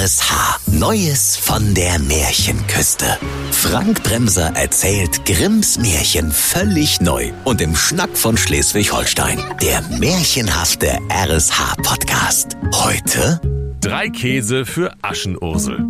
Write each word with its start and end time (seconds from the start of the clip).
RSH. 0.00 0.60
Neues 0.72 1.36
von 1.36 1.74
der 1.74 1.98
Märchenküste. 1.98 3.18
Frank 3.52 4.02
Bremser 4.02 4.56
erzählt 4.56 5.26
Grimms 5.26 5.78
Märchen 5.78 6.32
völlig 6.32 7.02
neu 7.02 7.32
und 7.44 7.60
im 7.60 7.76
Schnack 7.76 8.16
von 8.16 8.38
Schleswig-Holstein. 8.38 9.38
Der 9.60 9.82
märchenhafte 9.98 10.98
RSH-Podcast. 11.10 12.56
Heute 12.72 13.42
Drei 13.82 14.08
Käse 14.08 14.64
für 14.64 14.94
Aschenursel. 15.02 15.84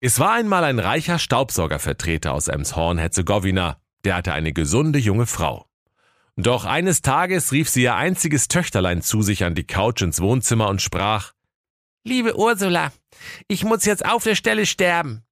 Es 0.00 0.18
war 0.18 0.32
einmal 0.32 0.64
ein 0.64 0.78
reicher 0.78 1.18
Staubsaugervertreter 1.18 2.32
aus 2.32 2.48
Emshorn-Herzegowina. 2.48 3.76
Der 4.04 4.16
hatte 4.16 4.32
eine 4.32 4.54
gesunde 4.54 4.98
junge 4.98 5.26
Frau. 5.26 5.66
Doch 6.36 6.64
eines 6.64 7.02
Tages 7.02 7.52
rief 7.52 7.68
sie 7.68 7.82
ihr 7.82 7.94
einziges 7.96 8.48
Töchterlein 8.48 9.02
zu 9.02 9.20
sich 9.20 9.44
an 9.44 9.54
die 9.54 9.64
Couch 9.64 10.00
ins 10.00 10.22
Wohnzimmer 10.22 10.68
und 10.68 10.80
sprach, 10.80 11.32
Liebe 12.04 12.36
Ursula, 12.38 12.92
ich 13.46 13.64
muss 13.64 13.84
jetzt 13.84 14.04
auf 14.04 14.24
der 14.24 14.34
Stelle 14.34 14.66
sterben. 14.66 15.22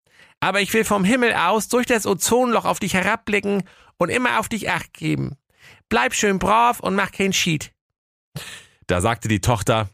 Aber 0.41 0.61
ich 0.61 0.73
will 0.73 0.85
vom 0.85 1.05
Himmel 1.05 1.33
aus 1.33 1.69
durch 1.69 1.87
das 1.87 2.07
Ozonloch 2.07 2.65
auf 2.65 2.79
dich 2.79 2.95
herabblicken 2.95 3.65
und 3.97 4.11
immer 4.11 4.39
auf 4.39 4.49
dich 4.49 4.71
acht 4.71 4.93
geben. 4.93 5.37
Bleib 5.89 6.15
schön 6.15 6.39
brav 6.39 6.81
und 6.81 6.95
mach 6.95 7.11
keinen 7.11 7.33
Schied. 7.33 7.73
Da 8.87 9.01
sagte 9.01 9.29
die 9.29 9.41
Tochter, 9.41 9.89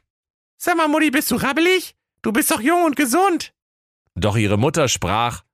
Sag 0.56 0.77
mal, 0.77 0.88
Mutti, 0.88 1.10
bist 1.10 1.30
du 1.30 1.37
rabbelig? 1.37 1.95
Du 2.23 2.33
bist 2.33 2.50
doch 2.50 2.60
jung 2.60 2.84
und 2.84 2.97
gesund. 2.97 3.55
Doch 4.14 4.36
ihre 4.36 4.59
Mutter 4.59 4.88
sprach, 4.88 5.45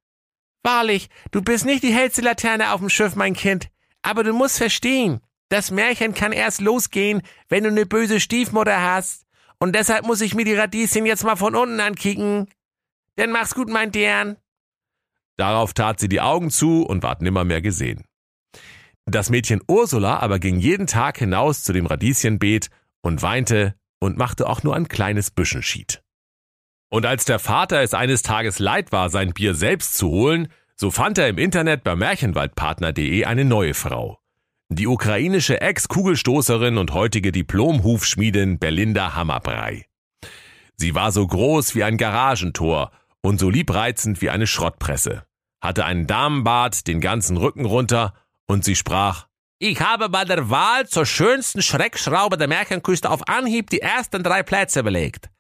Wahrlich, 0.63 1.09
du 1.31 1.43
bist 1.43 1.65
nicht 1.65 1.83
die 1.83 1.93
hellste 1.93 2.21
Laterne 2.21 2.73
auf 2.73 2.81
dem 2.81 2.91
Schiff, 2.91 3.15
mein 3.15 3.35
Kind. 3.35 3.71
Aber 4.03 4.25
du 4.25 4.33
musst 4.33 4.59
verstehen, 4.59 5.21
das 5.49 5.71
Märchen 5.71 6.15
kann 6.15 6.33
erst 6.33 6.61
losgehen, 6.61 7.23
wenn 7.49 7.65
du 7.65 7.71
eine 7.71 7.87
böse 7.87 8.21
Stiefmutter 8.21 8.83
hast. 8.83 9.27
Und 9.61 9.75
deshalb 9.75 10.07
muss 10.07 10.23
ich 10.23 10.35
mir 10.35 10.45
die 10.45 10.55
Radieschen 10.55 11.07
jetzt 11.07 11.23
mal 11.25 11.37
von 11.37 11.55
unten 11.55 11.81
ankicken. 11.81 12.49
Denn 13.19 13.31
mach's 13.31 13.55
gut, 13.55 13.69
mein 13.69 13.93
Dern. 13.93 14.37
Darauf 15.37 15.75
tat 15.75 16.01
sie 16.01 16.09
die 16.09 16.21
Augen 16.21 16.51
zu 16.51 16.83
und 16.83 17.03
ward 17.03 17.23
nimmermehr 17.23 17.63
gesehen. 17.63 18.05
Das 19.07 19.29
Mädchen 19.31 19.61
Ursula 19.67 20.19
aber 20.19 20.39
ging 20.39 20.59
jeden 20.59 20.87
Tag 20.87 21.19
hinaus 21.19 21.63
zu 21.63 21.73
dem 21.73 21.87
Radieschenbeet 21.87 22.71
und 23.03 23.23
weinte 23.23 23.75
und 23.99 24.17
machte 24.17 24.49
auch 24.49 24.63
nur 24.63 24.77
ein 24.77 24.89
kleines 24.89 25.31
Büschenschied. 25.31 26.03
Und 26.91 27.07
als 27.07 27.25
der 27.25 27.39
Vater 27.39 27.83
es 27.83 27.95
eines 27.95 28.23
Tages 28.23 28.59
leid 28.59 28.93
war, 28.93 29.11
sein 29.11 29.33
Bier 29.33 29.55
selbst 29.55 29.97
zu 29.97 30.09
holen, 30.09 30.49
so 30.77 30.91
fand 30.91 31.19
er 31.19 31.29
im 31.29 31.39
Internet 31.39 31.85
bei 31.85 31.97
Märchenwaldpartner.de 31.97 33.25
eine 33.25 33.45
neue 33.45 33.75
Frau. 33.75 34.20
Die 34.73 34.87
ukrainische 34.87 35.61
Ex-Kugelstoßerin 35.61 36.79
und 36.79 36.95
heutige 36.95 37.33
Diplom-Hufschmiedin 37.33 38.61
Belinda 38.61 39.17
Hammerbrei. 39.17 39.87
Sie 40.77 40.95
war 40.95 41.11
so 41.11 41.27
groß 41.27 41.75
wie 41.75 41.83
ein 41.83 41.97
Garagentor 41.97 42.93
und 43.21 43.41
so 43.41 43.51
liebreizend 43.51 44.23
wie 44.23 44.31
eine 44.31 44.47
Schrottpresse, 44.47 45.25
hatte 45.61 45.85
einen 45.85 46.07
Damenbart 46.07 46.87
den 46.87 47.01
ganzen 47.01 47.37
Rücken 47.37 47.65
runter 47.65 48.15
und 48.47 48.65
sie 48.65 48.77
sprach, 48.77 49.27
Ich 49.59 49.81
habe 49.81 50.09
bei 50.09 50.25
der 50.25 50.51
Wahl 50.51 50.87
zur 50.87 51.05
schönsten 51.05 51.63
Schreckschraube 51.63 52.37
der 52.37 52.47
Märchenküste 52.47 53.11
auf 53.11 53.27
Anhieb 53.27 53.71
die 53.71 53.81
ersten 53.81 54.23
drei 54.23 54.45
Plätze 54.45 54.85
belegt. 54.85 55.31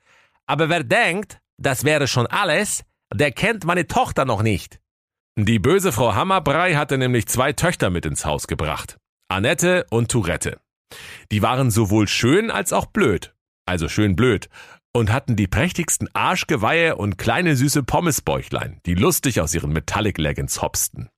Aber 0.47 0.69
wer 0.69 0.83
denkt, 0.83 1.39
das 1.57 1.85
wäre 1.85 2.09
schon 2.09 2.27
alles, 2.27 2.83
der 3.15 3.31
kennt 3.31 3.65
meine 3.65 3.87
Tochter 3.87 4.25
noch 4.25 4.43
nicht. 4.43 4.81
Die 5.37 5.61
böse 5.61 5.93
Frau 5.93 6.17
Hammerbrei 6.17 6.75
hatte 6.75 6.99
nämlich 6.99 7.29
zwei 7.29 7.53
Töchter 7.53 7.91
mit 7.91 8.05
ins 8.05 8.25
Haus 8.25 8.49
gebracht. 8.49 9.00
Annette 9.31 9.87
und 9.91 10.11
Tourette. 10.11 10.59
Die 11.31 11.41
waren 11.41 11.71
sowohl 11.71 12.09
schön 12.09 12.51
als 12.51 12.73
auch 12.73 12.87
blöd. 12.87 13.33
Also 13.65 13.89
schön 13.89 14.17
blöd. 14.17 14.49
Und 14.93 15.13
hatten 15.13 15.37
die 15.37 15.47
prächtigsten 15.47 16.13
Arschgeweihe 16.15 16.97
und 16.97 17.17
kleine 17.17 17.55
süße 17.55 17.85
Pommesbäuchlein, 17.85 18.81
die 18.87 18.95
lustig 18.95 19.41
aus 19.41 19.55
ihren 19.55 19.73
Metallic 19.73 20.19
Leggings 20.19 20.61
hopsten. 20.63 21.11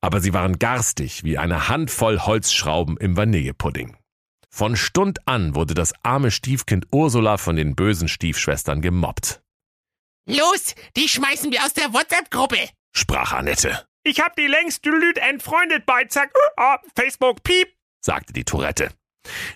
Aber 0.00 0.20
sie 0.20 0.32
waren 0.32 0.60
garstig 0.60 1.24
wie 1.24 1.36
eine 1.36 1.68
Handvoll 1.68 2.20
Holzschrauben 2.20 2.96
im 2.96 3.16
Vanillepudding. 3.16 3.96
Von 4.48 4.76
Stund 4.76 5.26
an 5.26 5.56
wurde 5.56 5.74
das 5.74 5.94
arme 6.04 6.30
Stiefkind 6.30 6.86
Ursula 6.92 7.38
von 7.38 7.56
den 7.56 7.74
bösen 7.74 8.06
Stiefschwestern 8.06 8.82
gemobbt. 8.82 9.42
Los, 10.28 10.76
die 10.96 11.08
schmeißen 11.08 11.50
wir 11.50 11.64
aus 11.64 11.72
der 11.72 11.92
WhatsApp-Gruppe, 11.92 12.68
sprach 12.92 13.32
Annette. 13.32 13.84
Ich 14.04 14.20
hab 14.20 14.34
die 14.34 14.48
längst 14.48 14.84
Lüd 14.84 15.18
entfreundet 15.18 15.86
bei 15.86 16.04
Zack, 16.04 16.32
oh, 16.56 16.76
Facebook, 16.96 17.42
piep, 17.44 17.68
sagte 18.00 18.32
die 18.32 18.44
Tourette. 18.44 18.90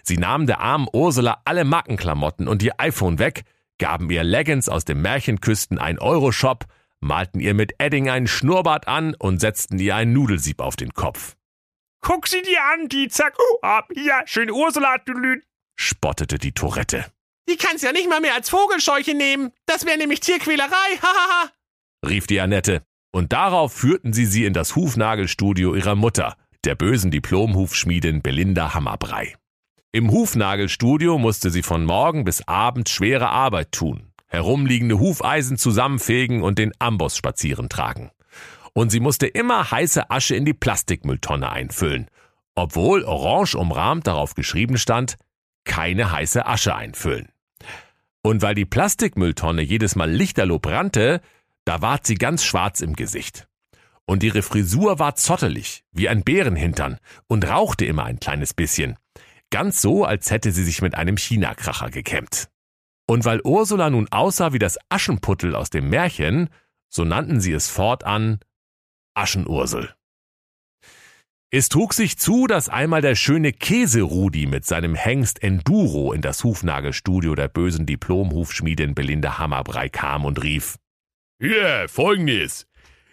Sie 0.04 0.18
nahmen 0.18 0.46
der 0.46 0.60
armen 0.60 0.86
Ursula 0.92 1.42
alle 1.44 1.64
Markenklamotten 1.64 2.46
und 2.46 2.62
ihr 2.62 2.74
iPhone 2.78 3.18
weg, 3.18 3.42
gaben 3.78 4.08
ihr 4.08 4.22
Leggings 4.22 4.68
aus 4.68 4.84
dem 4.84 5.02
Märchenküsten 5.02 5.80
1-Euro-Shop, 5.80 6.66
malten 7.00 7.40
ihr 7.40 7.54
mit 7.54 7.74
Edding 7.78 8.08
einen 8.08 8.28
Schnurrbart 8.28 8.86
an 8.86 9.16
und 9.18 9.40
setzten 9.40 9.80
ihr 9.80 9.96
ein 9.96 10.12
Nudelsieb 10.12 10.60
auf 10.60 10.76
den 10.76 10.92
Kopf. 10.92 11.34
Guck 12.00 12.28
sie 12.28 12.42
dir 12.42 12.62
an, 12.72 12.88
die 12.88 13.08
Zack, 13.08 13.36
oh, 13.38 13.80
ja, 13.94 14.22
schöne 14.26 14.52
Ursula, 14.52 14.98
du 14.98 15.12
Lüd, 15.12 15.44
spottete 15.74 16.38
die 16.38 16.52
Tourette. 16.52 17.04
Die 17.48 17.56
kann's 17.56 17.82
ja 17.82 17.90
nicht 17.90 18.08
mal 18.08 18.20
mehr 18.20 18.34
als 18.34 18.48
Vogelscheuche 18.50 19.14
nehmen. 19.14 19.52
Das 19.66 19.86
wäre 19.86 19.98
nämlich 19.98 20.20
Tierquälerei, 20.20 20.70
hahaha, 21.02 21.50
rief 22.06 22.28
die 22.28 22.40
Annette. 22.40 22.86
Und 23.16 23.32
darauf 23.32 23.72
führten 23.72 24.12
sie 24.12 24.27
sie 24.27 24.44
in 24.44 24.53
das 24.53 24.77
Hufnagelstudio 24.77 25.75
ihrer 25.75 25.94
Mutter, 25.94 26.37
der 26.65 26.75
bösen 26.75 27.10
Diplom-Hufschmiedin 27.10 28.21
Belinda 28.21 28.75
Hammerbrei. 28.75 29.37
Im 29.91 30.10
Hufnagelstudio 30.10 31.16
musste 31.16 31.49
sie 31.49 31.62
von 31.62 31.87
morgen 31.87 32.25
bis 32.25 32.47
abend 32.47 32.91
schwere 32.91 33.31
Arbeit 33.31 33.72
tun, 33.72 34.12
herumliegende 34.27 34.99
Hufeisen 34.99 35.56
zusammenfegen 35.56 36.43
und 36.43 36.59
den 36.59 36.75
Amboss 36.78 37.16
spazieren 37.16 37.71
tragen. 37.71 38.10
Und 38.75 38.91
sie 38.91 39.00
musste 39.00 39.27
immer 39.27 39.71
heiße 39.71 40.10
Asche 40.10 40.37
in 40.37 40.44
die 40.44 40.53
Plastikmülltonne 40.53 41.50
einfüllen, 41.50 42.09
obwohl 42.54 43.03
orange 43.03 43.54
umrahmt 43.54 44.06
darauf 44.06 44.34
geschrieben 44.34 44.77
stand, 44.77 45.16
keine 45.65 46.12
heiße 46.12 46.44
Asche 46.44 46.75
einfüllen. 46.75 47.31
Und 48.21 48.43
weil 48.43 48.54
die 48.54 48.66
Plastikmülltonne 48.66 49.62
jedes 49.62 49.97
Mal 49.97 50.10
lichterloh 50.10 50.59
brannte, 50.59 51.22
da 51.66 51.82
ward 51.82 52.06
sie 52.06 52.15
ganz 52.15 52.44
schwarz 52.44 52.81
im 52.81 52.94
Gesicht. 52.94 53.47
Und 54.06 54.22
ihre 54.22 54.43
Frisur 54.43 54.99
war 54.99 55.16
zottelig, 55.16 55.84
wie 55.91 56.09
ein 56.09 56.22
Bärenhintern, 56.22 56.99
und 57.27 57.47
rauchte 57.47 57.84
immer 57.84 58.04
ein 58.04 58.21
kleines 58.21 58.54
bisschen. 58.54 58.97
Ganz 59.50 59.82
so, 59.82 60.04
als 60.04 60.31
hätte 60.31 60.53
sie 60.53 60.65
sich 60.65 60.81
mit 60.81 60.94
einem 60.94 61.16
Chinakracher 61.16 61.91
gekämmt. 61.91 62.49
Und 63.09 63.25
weil 63.25 63.41
Ursula 63.43 63.91
nun 63.91 64.09
aussah 64.10 64.53
wie 64.53 64.59
das 64.59 64.78
Aschenputtel 64.88 65.54
aus 65.54 65.71
dem 65.71 65.91
Märchen, 65.91 66.50
so 66.88 67.04
nannten 67.04 67.41
sie 67.41 67.53
es 67.53 67.69
fortan 67.69 68.38
Aschenursel. 69.15 69.94
Es 71.50 71.69
trug 71.69 71.94
sich 71.94 72.19
zu, 72.19 72.47
dass 72.47 72.69
einmal 72.69 73.00
der 73.00 73.15
schöne 73.15 73.53
Käserudi 73.53 74.47
mit 74.47 74.65
seinem 74.65 74.94
Hengst 74.94 75.43
Enduro 75.43 76.12
in 76.12 76.21
das 76.21 76.44
Hufnagelstudio 76.44 77.34
der 77.34 77.48
bösen 77.48 77.87
Diplom-Hufschmiedin 77.87 78.94
Belinda 78.94 79.38
Hammerbrei 79.38 79.88
kam 79.88 80.25
und 80.25 80.43
rief, 80.43 80.77
ja, 81.38 81.88
folgendes. 81.88 82.66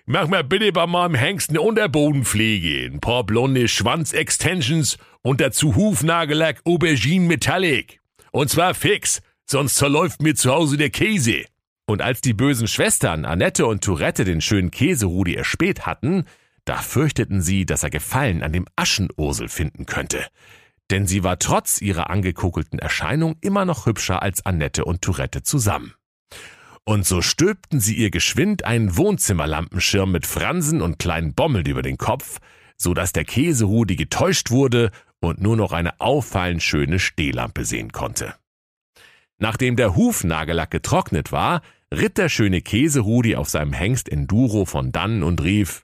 Mach 0.05 0.27
mal 0.27 0.43
bitte 0.43 0.71
bei 0.73 0.85
meinem 0.85 1.15
Hengst 1.15 1.49
eine 1.49 1.61
Unterbodenpflege, 1.61 2.91
ein 2.91 2.99
paar 2.99 3.23
blonde 3.23 3.69
Schwanzextensions 3.69 4.97
und 5.21 5.39
dazu 5.39 5.75
Hufnagellack 5.75 6.61
Aubergine 6.65 7.25
Metallic. 7.25 8.01
Und 8.31 8.49
zwar 8.49 8.73
fix, 8.73 9.21
sonst 9.45 9.75
zerläuft 9.75 10.21
mir 10.21 10.35
zu 10.35 10.51
Hause 10.51 10.75
der 10.75 10.89
Käse. 10.89 11.45
Und 11.85 12.01
als 12.01 12.21
die 12.21 12.33
bösen 12.33 12.67
Schwestern 12.67 13.25
Annette 13.25 13.65
und 13.65 13.83
Tourette 13.83 14.25
den 14.25 14.41
schönen 14.41 14.71
Käserudi 14.71 15.35
erspäht 15.35 15.85
hatten, 15.85 16.25
da 16.65 16.77
fürchteten 16.77 17.41
sie, 17.41 17.65
dass 17.65 17.83
er 17.83 17.89
Gefallen 17.89 18.43
an 18.43 18.53
dem 18.53 18.65
Aschenursel 18.75 19.49
finden 19.49 19.85
könnte. 19.85 20.25
Denn 20.91 21.07
sie 21.07 21.23
war 21.23 21.39
trotz 21.39 21.81
ihrer 21.81 22.09
angekuckelten 22.09 22.79
Erscheinung 22.79 23.35
immer 23.41 23.65
noch 23.65 23.85
hübscher 23.85 24.21
als 24.21 24.45
Annette 24.45 24.85
und 24.85 25.01
Tourette 25.01 25.43
zusammen. 25.43 25.93
Und 26.85 27.05
so 27.05 27.21
stülpten 27.21 27.79
sie 27.79 27.95
ihr 27.95 28.09
geschwind 28.09 28.65
einen 28.65 28.97
Wohnzimmerlampenschirm 28.97 30.11
mit 30.11 30.27
Fransen 30.27 30.81
und 30.81 30.99
kleinen 30.99 31.33
Bommeln 31.33 31.65
über 31.65 31.81
den 31.81 31.97
Kopf, 31.97 32.39
so 32.75 32.93
dass 32.93 33.13
der 33.13 33.23
Käserudi 33.23 33.95
getäuscht 33.95 34.51
wurde 34.51 34.91
und 35.21 35.41
nur 35.41 35.55
noch 35.55 35.71
eine 35.71 36.01
auffallend 36.01 36.61
schöne 36.61 36.99
Stehlampe 36.99 37.63
sehen 37.63 37.93
konnte. 37.93 38.35
Nachdem 39.37 39.77
der 39.77 39.95
Hufnagellack 39.95 40.71
getrocknet 40.71 41.31
war, 41.31 41.61
ritt 41.93 42.17
der 42.17 42.29
schöne 42.29 42.61
Käserudi 42.61 43.35
auf 43.35 43.49
seinem 43.49 43.73
Hengst 43.73 44.09
Enduro 44.09 44.65
von 44.65 44.91
dannen 44.91 45.23
und 45.23 45.41
rief, 45.41 45.83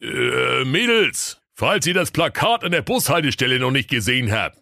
äh, 0.00 0.64
Mädels, 0.64 1.40
falls 1.54 1.86
ihr 1.86 1.94
das 1.94 2.10
Plakat 2.10 2.64
an 2.64 2.72
der 2.72 2.82
Bushaltestelle 2.82 3.58
noch 3.58 3.70
nicht 3.70 3.90
gesehen 3.90 4.32
habt, 4.32 4.58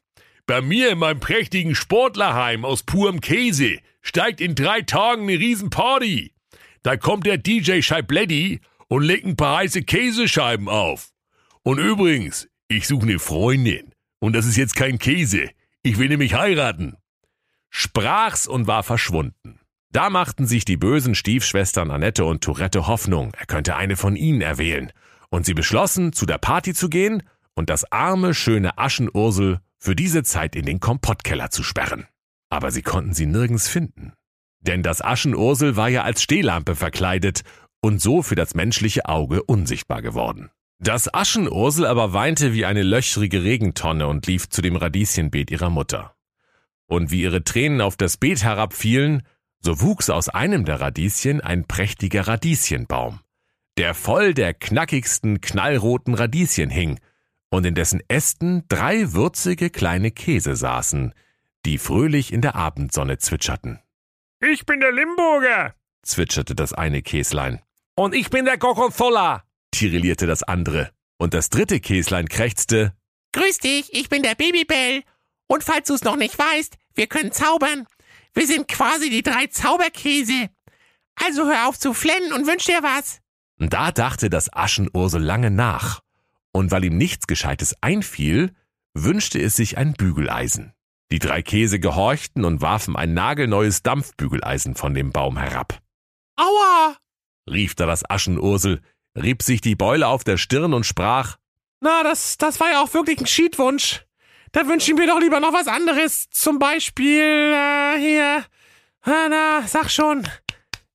bei 0.47 0.61
mir 0.61 0.91
in 0.91 0.99
meinem 0.99 1.21
prächtigen 1.21 1.75
Sportlerheim 1.75 2.65
aus 2.65 2.83
purem 2.83 3.21
Käse 3.21 3.79
steigt 4.07 4.41
in 4.41 4.55
drei 4.55 4.83
Tagen 4.83 5.23
eine 5.23 5.39
Riesenparty. 5.39 6.33
Da 6.83 6.97
kommt 6.97 7.27
der 7.27 7.39
DJ 7.39 7.81
Scheibletti 7.83 8.61
und 8.89 9.03
legt 9.03 9.27
ein 9.27 9.37
paar 9.37 9.59
heiße 9.59 9.83
Käsescheiben 9.83 10.69
auf. 10.69 11.11
Und 11.65 11.79
übrigens, 11.79 12.49
ich 12.69 12.87
suche 12.87 13.03
eine 13.03 13.19
Freundin. 13.19 13.93
Und 14.21 14.35
das 14.35 14.47
ist 14.47 14.57
jetzt 14.57 14.77
kein 14.77 14.99
Käse. 14.99 15.51
Ich 15.83 15.99
will 15.99 16.09
nämlich 16.09 16.35
heiraten. 16.35 16.97
Sprach's 17.71 18.47
und 18.47 18.69
war 18.69 18.85
verschwunden. 18.85 19.59
Da 19.91 20.09
machten 20.09 20.47
sich 20.47 20.65
die 20.65 20.77
bösen 20.77 21.15
Stiefschwestern 21.15 21.91
Annette 21.91 22.25
und 22.25 22.45
Tourette 22.45 22.87
Hoffnung, 22.87 23.33
er 23.37 23.47
könnte 23.47 23.77
eine 23.77 23.97
von 23.97 24.15
ihnen 24.15 24.41
erwählen. 24.41 24.93
Und 25.31 25.47
sie 25.47 25.55
beschlossen, 25.55 26.13
zu 26.13 26.27
der 26.27 26.39
Party 26.39 26.75
zu 26.75 26.89
gehen 26.89 27.23
und 27.55 27.71
das 27.71 27.91
arme, 27.91 28.35
schöne 28.35 28.79
Aschenursel 28.79 29.59
für 29.79 29.97
diese 29.97 30.23
Zeit 30.23 30.55
in 30.55 30.65
den 30.65 30.81
Kompottkeller 30.81 31.51
zu 31.51 31.63
sperren. 31.63 32.07
Aber 32.49 32.71
sie 32.71 32.83
konnten 32.83 33.13
sie 33.13 33.27
nirgends 33.27 33.69
finden. 33.69 34.13
Denn 34.61 34.83
das 34.83 35.03
Aschenursel 35.03 35.77
war 35.77 35.89
ja 35.89 36.03
als 36.03 36.23
Stehlampe 36.23 36.75
verkleidet 36.75 37.43
und 37.81 38.01
so 38.01 38.23
für 38.23 38.35
das 38.35 38.55
menschliche 38.55 39.07
Auge 39.07 39.43
unsichtbar 39.43 40.03
geworden. 40.03 40.51
Das 40.79 41.13
Aschenursel 41.13 41.87
aber 41.87 42.13
weinte 42.13 42.53
wie 42.53 42.67
eine 42.67 42.83
löchrige 42.83 43.43
Regentonne 43.43 44.07
und 44.07 44.27
lief 44.27 44.49
zu 44.49 44.61
dem 44.61 44.77
Radieschenbeet 44.77 45.51
ihrer 45.51 45.71
Mutter. 45.71 46.15
Und 46.87 47.11
wie 47.11 47.23
ihre 47.23 47.43
Tränen 47.45 47.81
auf 47.81 47.97
das 47.97 48.17
Beet 48.17 48.43
herabfielen, 48.43 49.23
so 49.61 49.81
wuchs 49.81 50.11
aus 50.11 50.29
einem 50.29 50.65
der 50.65 50.81
Radieschen 50.81 51.41
ein 51.41 51.65
prächtiger 51.67 52.29
Radieschenbaum, 52.29 53.21
der 53.79 53.95
voll 53.95 54.35
der 54.35 54.55
knackigsten 54.55 55.41
knallroten 55.41 56.15
Radieschen 56.15 56.71
hing 56.71 57.01
und 57.51 57.65
in 57.65 57.75
dessen 57.75 58.03
Ästen 58.09 58.65
drei 58.69 59.13
würzige 59.13 59.71
kleine 59.71 60.11
Käse 60.11 60.57
saßen, 60.57 61.15
die 61.67 61.79
fröhlich 61.79 62.33
in 62.33 62.41
der 62.41 62.55
Abendsonne 62.55 63.19
zwitscherten. 63.19 63.81
Ich 64.41 64.67
bin 64.67 64.81
der 64.81 64.93
Limburger, 64.93 65.75
zwitscherte 66.03 66.55
das 66.55 66.73
eine 66.73 67.03
Käslein. 67.03 67.61
Und 67.97 68.15
ich 68.15 68.31
bin 68.31 68.45
der 68.45 68.57
Gorgonzola, 68.57 69.43
tirillierte 69.73 70.27
das 70.27 70.43
andere. 70.45 70.91
Und 71.19 71.35
das 71.35 71.51
dritte 71.51 71.81
Käslein 71.81 72.29
krächzte. 72.29 72.93
Grüß 73.33 73.59
dich, 73.59 73.93
ich 73.93 74.09
bin 74.09 74.23
der 74.23 74.37
Babybell. 74.37 75.03
Und 75.49 75.65
falls 75.65 75.89
du 75.89 75.95
es 75.95 76.05
noch 76.05 76.17
nicht 76.17 76.39
weißt, 76.39 76.77
wir 76.95 77.09
können 77.09 77.33
zaubern. 77.33 77.87
Wir 78.35 78.47
sind 78.47 78.69
quasi 78.69 79.11
die 79.11 79.23
drei 79.23 79.47
Zauberkäse. 79.49 80.51
Also 81.17 81.47
hör 81.47 81.69
auf 81.69 81.79
zu 81.79 81.95
flennen 81.95 82.33
und 82.33 82.47
wünsch 82.47 82.65
dir 82.65 82.83
was. 82.83 83.21
Da 83.59 83.91
dachte 83.91 84.31
das 84.31 84.53
Aschenursel 84.53 85.23
lange 85.23 85.51
nach. 85.51 86.01
Und 86.53 86.71
weil 86.71 86.85
ihm 86.85 86.97
nichts 86.97 87.27
Gescheites 87.27 87.75
einfiel, 87.81 88.55
wünschte 88.93 89.41
es 89.41 89.57
sich 89.57 89.79
ein 89.79 89.95
Bügeleisen. 89.95 90.76
Die 91.13 91.19
drei 91.19 91.43
Käse 91.43 91.79
gehorchten 91.79 92.45
und 92.45 92.61
warfen 92.61 92.97
ein 92.97 93.15
nagelneues 93.15 93.83
Dampfbügeleisen 93.83 94.75
von 94.75 94.95
dem 94.95 95.13
Baum 95.13 95.37
herab. 95.37 95.81
Aua! 96.37 96.97
rief 97.49 97.75
da 97.77 97.87
das 97.87 98.09
Aschenursel, 98.09 98.81
rieb 99.17 99.43
sich 99.43 99.61
die 99.61 99.77
Beule 99.77 100.09
auf 100.09 100.25
der 100.25 100.37
Stirn 100.37 100.75
und 100.75 100.85
sprach, 100.85 101.37
Na, 101.81 102.03
das, 102.03 102.39
das 102.39 102.59
war 102.59 102.71
ja 102.73 102.83
auch 102.83 102.93
wirklich 102.93 103.21
ein 103.21 103.27
Schiedwunsch. 103.27 104.05
Da 104.53 104.67
wünsche 104.67 104.91
ich 104.91 104.99
mir 104.99 105.07
doch 105.07 105.21
lieber 105.21 105.39
noch 105.39 105.53
was 105.53 105.69
anderes. 105.69 106.29
Zum 106.31 106.59
Beispiel, 106.59 107.23
äh, 107.23 107.99
hier, 107.99 108.45
ah, 109.03 109.29
na, 109.29 109.63
sag 109.67 109.91
schon. 109.91 110.27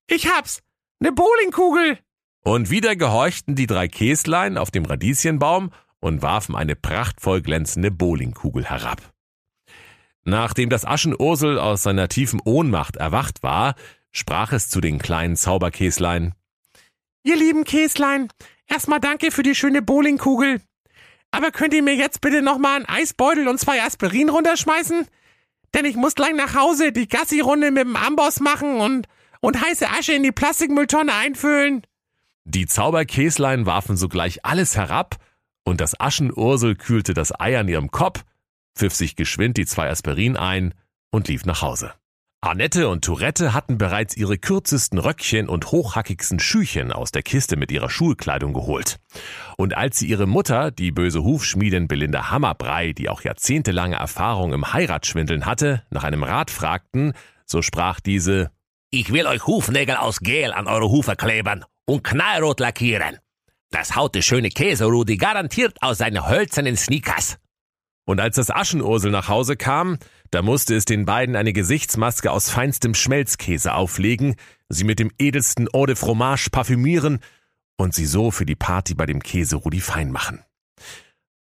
Ich 0.08 0.28
hab's. 0.30 0.62
Ne 1.00 1.12
Bowlingkugel. 1.12 2.00
Und 2.44 2.70
wieder 2.70 2.96
gehorchten 2.96 3.56
die 3.56 3.68
drei 3.68 3.88
Käslein 3.88 4.58
auf 4.58 4.72
dem 4.72 4.86
Radieschenbaum 4.86 5.72
und 6.00 6.22
warfen 6.22 6.56
eine 6.56 6.76
prachtvoll 6.76 7.42
glänzende 7.42 7.92
Bowlingkugel 7.92 8.66
herab. 8.66 9.02
Nachdem 10.24 10.70
das 10.70 10.86
Aschenursel 10.86 11.58
aus 11.58 11.84
seiner 11.84 12.08
tiefen 12.08 12.40
Ohnmacht 12.44 12.98
erwacht 12.98 13.44
war, 13.44 13.76
sprach 14.12 14.52
es 14.52 14.70
zu 14.70 14.82
den 14.82 15.00
kleinen 15.00 15.36
Zauberkäslein. 15.36 16.34
Ihr 17.24 17.36
lieben 17.36 17.64
Käslein, 17.64 18.30
erstmal 18.68 19.00
danke 19.00 19.32
für 19.32 19.44
die 19.44 19.56
schöne 19.56 19.82
Bowlingkugel. 19.82 20.62
Aber 21.32 21.52
könnt 21.52 21.74
ihr 21.74 21.84
mir 21.84 21.96
jetzt 21.96 22.22
bitte 22.22 22.42
nochmal 22.42 22.78
einen 22.78 22.86
Eisbeutel 22.86 23.48
und 23.48 23.60
zwei 23.60 23.82
Aspirin 23.82 24.30
runterschmeißen? 24.30 25.08
Denn 25.74 25.86
ich 25.86 25.96
muss 25.96 26.16
gleich 26.16 26.36
nach 26.36 26.56
Hause 26.56 26.92
die 26.92 27.08
Gassi-Runde 27.08 27.72
mit 27.72 27.86
dem 27.86 27.96
Amboss 27.96 28.42
machen 28.42 28.82
und, 28.82 29.08
und 29.40 29.62
heiße 29.62 29.88
Asche 29.90 30.14
in 30.14 30.24
die 30.24 30.34
Plastikmülltonne 30.34 31.14
einfüllen. 31.14 31.84
Die 32.44 32.66
Zauberkäslein 32.66 33.66
warfen 33.66 33.98
sogleich 33.98 34.44
alles 34.44 34.76
herab, 34.76 35.18
und 35.64 35.80
das 35.80 35.98
Aschenursel 36.00 36.76
kühlte 36.76 37.14
das 37.14 37.40
Ei 37.40 37.58
an 37.58 37.68
ihrem 37.68 37.92
Kopf, 37.92 38.24
pfiff 38.76 38.94
sich 38.94 39.16
geschwind 39.16 39.58
die 39.58 39.66
zwei 39.66 39.90
Aspirin 39.90 40.38
ein 40.38 40.74
und 41.12 41.28
lief 41.28 41.46
nach 41.46 41.62
Hause. 41.62 41.94
Annette 42.44 42.90
und 42.90 43.06
Tourette 43.06 43.54
hatten 43.54 43.78
bereits 43.78 44.18
ihre 44.18 44.40
kürzesten 44.40 44.98
Röckchen 44.98 45.48
und 45.48 45.72
hochhackigsten 45.72 46.40
Schüchen 46.40 46.92
aus 46.92 47.12
der 47.12 47.22
Kiste 47.22 47.56
mit 47.56 47.72
ihrer 47.72 47.92
Schulkleidung 47.92 48.54
geholt. 48.54 49.00
Und 49.58 49.78
als 49.78 50.00
sie 50.00 50.08
ihre 50.08 50.26
Mutter, 50.26 50.72
die 50.72 50.92
böse 50.92 51.24
Hufschmiedin 51.24 51.88
Belinda 51.88 52.32
Hammerbrei, 52.32 52.94
die 52.94 53.10
auch 53.10 53.22
jahrzehntelange 53.22 53.98
Erfahrung 53.98 54.54
im 54.54 54.74
Heiratsschwindeln 54.74 55.46
hatte, 55.46 55.84
nach 55.92 56.04
einem 56.04 56.24
Rat 56.24 56.50
fragten, 56.50 57.14
so 57.46 57.62
sprach 57.62 58.00
diese, 58.00 58.50
Ich 58.90 59.14
will 59.14 59.28
euch 59.28 59.46
Hufnägel 59.46 59.98
aus 59.98 60.22
Gel 60.22 60.52
an 60.52 60.66
eure 60.66 60.90
Hufe 60.90 61.16
klebern 61.16 61.64
und 61.86 62.04
knallrot 62.04 62.60
lackieren. 62.60 63.20
Das 63.70 63.96
haut 63.96 64.16
der 64.16 64.24
schöne 64.24 64.50
Käserudi 64.50 65.18
garantiert 65.18 65.78
aus 65.84 66.00
seinen 66.00 66.28
hölzernen 66.28 66.76
Sneakers. 66.76 67.38
Und 68.06 68.20
als 68.20 68.36
das 68.36 68.50
Aschenursel 68.50 69.12
nach 69.12 69.28
Hause 69.28 69.56
kam, 69.56 69.98
da 70.32 70.42
musste 70.42 70.76
es 70.76 70.86
den 70.86 71.06
beiden 71.06 71.36
eine 71.36 71.54
Gesichtsmaske 71.54 72.32
aus 72.32 72.50
feinstem 72.50 72.94
Schmelzkäse 72.94 73.74
auflegen, 73.74 74.36
sie 74.70 74.84
mit 74.84 75.00
dem 75.00 75.12
edelsten 75.20 75.68
Eau 75.74 75.86
de 75.86 75.96
Fromage 75.96 76.50
parfümieren 76.52 77.20
und 77.78 77.94
sie 77.94 78.06
so 78.06 78.32
für 78.32 78.46
die 78.46 78.56
Party 78.56 78.96
bei 78.96 79.06
dem 79.06 79.22
Käserudi 79.22 79.82
fein 79.82 80.12
machen. 80.12 80.44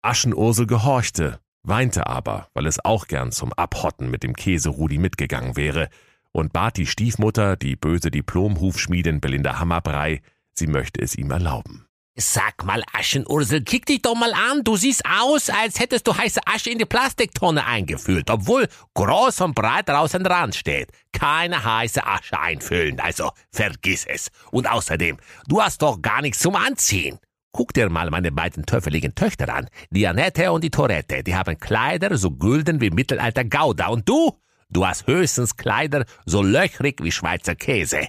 Aschenursel 0.03 0.67
gehorchte, 0.67 1.41
weinte 1.63 2.07
aber, 2.07 2.49
weil 2.55 2.67
es 2.67 2.85
auch 2.85 3.09
gern 3.09 3.33
zum 3.33 3.53
Abhotten 3.53 4.11
mit 4.11 4.23
dem 4.23 4.35
Käserudi 4.35 4.99
mitgegangen 4.99 5.57
wäre, 5.57 5.89
und 6.33 6.53
bat 6.53 6.77
die 6.77 6.87
Stiefmutter, 6.87 7.57
die 7.57 7.77
böse 7.77 8.11
Diplomhufschmiedin 8.11 9.21
Belinda 9.21 9.61
Hammerbrei, 9.61 10.21
sie 10.53 10.67
möchte 10.67 11.01
es 11.01 11.15
ihm 11.15 11.31
erlauben. 11.31 11.87
Sag 12.17 12.65
mal, 12.65 12.81
Aschenursel, 12.93 13.65
kick 13.65 13.87
dich 13.87 14.01
doch 14.01 14.15
mal 14.15 14.33
an. 14.33 14.63
Du 14.63 14.77
siehst 14.77 15.03
aus, 15.05 15.51
als 15.51 15.81
hättest 15.81 16.07
du 16.07 16.17
heiße 16.17 16.41
Asche 16.47 16.71
in 16.71 16.79
die 16.79 16.85
Plastiktonne 16.85 17.67
eingefüllt, 17.67 18.31
obwohl 18.31 18.69
groß 18.95 19.41
und 19.41 19.57
breit 19.57 19.89
draußen 19.89 20.23
dran 20.23 20.53
steht. 20.53 20.93
Keine 21.13 21.65
heiße 21.65 22.07
Asche 22.07 22.39
einfüllen, 22.39 23.01
also 23.01 23.33
vergiss 23.51 24.07
es. 24.07 24.31
Und 24.53 24.71
außerdem, 24.71 25.17
du 25.49 25.61
hast 25.61 25.83
doch 25.83 26.01
gar 26.01 26.23
nichts 26.23 26.39
zum 26.39 26.55
Anziehen. 26.55 27.19
Guck 27.51 27.75
dir 27.75 27.91
mal 27.91 28.11
meine 28.11 28.31
beiden 28.31 28.65
töffeligen 28.65 29.17
Töchter 29.17 29.53
an, 29.53 29.69
die 29.91 30.07
Annette 30.07 30.53
und 30.53 30.63
die 30.63 30.71
Torette. 30.71 31.25
Die 31.25 31.35
haben 31.35 31.59
Kleider 31.59 32.17
so 32.17 32.31
gülden 32.31 32.81
wie 32.81 32.91
Mittelalter 32.91 33.45
Gouda. 33.45 33.89
Und 33.89 34.09
du? 34.09 34.39
Du 34.71 34.87
hast 34.87 35.09
höchstens 35.09 35.57
Kleider 35.57 36.05
so 36.27 36.43
löchrig 36.43 37.03
wie 37.03 37.13
Schweizer 37.13 37.57
Käse. 37.57 38.07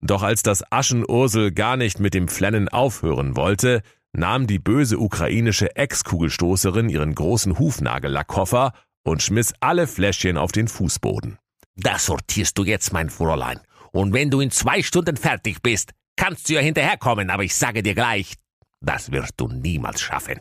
Doch 0.00 0.22
als 0.22 0.42
das 0.42 0.62
Aschenursel 0.70 1.52
gar 1.52 1.76
nicht 1.76 2.00
mit 2.00 2.14
dem 2.14 2.28
Flennen 2.28 2.68
aufhören 2.68 3.36
wollte, 3.36 3.82
nahm 4.12 4.46
die 4.46 4.58
böse 4.58 4.98
ukrainische 4.98 5.76
Ex-Kugelstoßerin 5.76 6.88
ihren 6.88 7.14
großen 7.14 7.58
Hufnagellackkoffer 7.58 8.72
und 9.02 9.22
schmiss 9.22 9.52
alle 9.60 9.86
Fläschchen 9.86 10.36
auf 10.36 10.52
den 10.52 10.68
Fußboden. 10.68 11.38
Das 11.76 12.06
sortierst 12.06 12.58
du 12.58 12.64
jetzt, 12.64 12.92
mein 12.92 13.10
Fräulein. 13.10 13.60
Und 13.92 14.12
wenn 14.12 14.30
du 14.30 14.40
in 14.40 14.50
zwei 14.50 14.82
Stunden 14.82 15.16
fertig 15.16 15.62
bist, 15.62 15.92
kannst 16.16 16.48
du 16.48 16.54
ja 16.54 16.60
hinterherkommen, 16.60 17.30
aber 17.30 17.44
ich 17.44 17.54
sage 17.54 17.82
dir 17.82 17.94
gleich, 17.94 18.34
das 18.80 19.12
wirst 19.12 19.34
du 19.36 19.48
niemals 19.48 20.00
schaffen. 20.00 20.40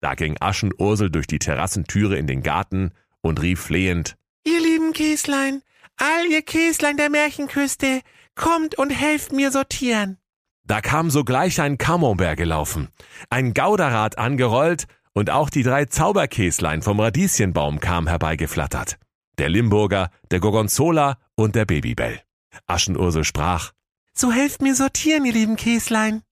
Da 0.00 0.14
ging 0.14 0.36
Aschenursel 0.40 1.10
durch 1.10 1.26
die 1.26 1.38
Terrassentüre 1.38 2.16
in 2.16 2.26
den 2.26 2.42
Garten 2.42 2.92
und 3.20 3.40
rief 3.42 3.60
flehend, 3.60 4.16
Ihr 4.44 4.60
lieben 4.60 4.92
Käslein, 4.94 5.62
all 5.96 6.26
ihr 6.30 6.42
Käslein 6.42 6.96
der 6.96 7.10
Märchenküste, 7.10 8.00
kommt 8.40 8.76
und 8.78 8.90
helft 8.90 9.32
mir 9.32 9.50
sortieren. 9.52 10.18
Da 10.66 10.80
kam 10.80 11.10
sogleich 11.10 11.60
ein 11.60 11.78
Camembert 11.78 12.36
gelaufen, 12.36 12.88
ein 13.28 13.54
Gauderrad 13.54 14.18
angerollt 14.18 14.86
und 15.12 15.30
auch 15.30 15.50
die 15.50 15.62
drei 15.62 15.84
Zauberkäslein 15.86 16.82
vom 16.82 17.00
Radieschenbaum 17.00 17.80
kamen 17.80 18.06
herbeigeflattert. 18.08 18.98
Der 19.38 19.48
Limburger, 19.48 20.10
der 20.30 20.40
Gorgonzola 20.40 21.18
und 21.34 21.54
der 21.54 21.64
Babybell. 21.64 22.20
Aschenursel 22.66 23.24
sprach, 23.24 23.72
So 24.14 24.32
helft 24.32 24.62
mir 24.62 24.74
sortieren, 24.74 25.24
ihr 25.24 25.32
lieben 25.32 25.56
Käslein. 25.56 26.22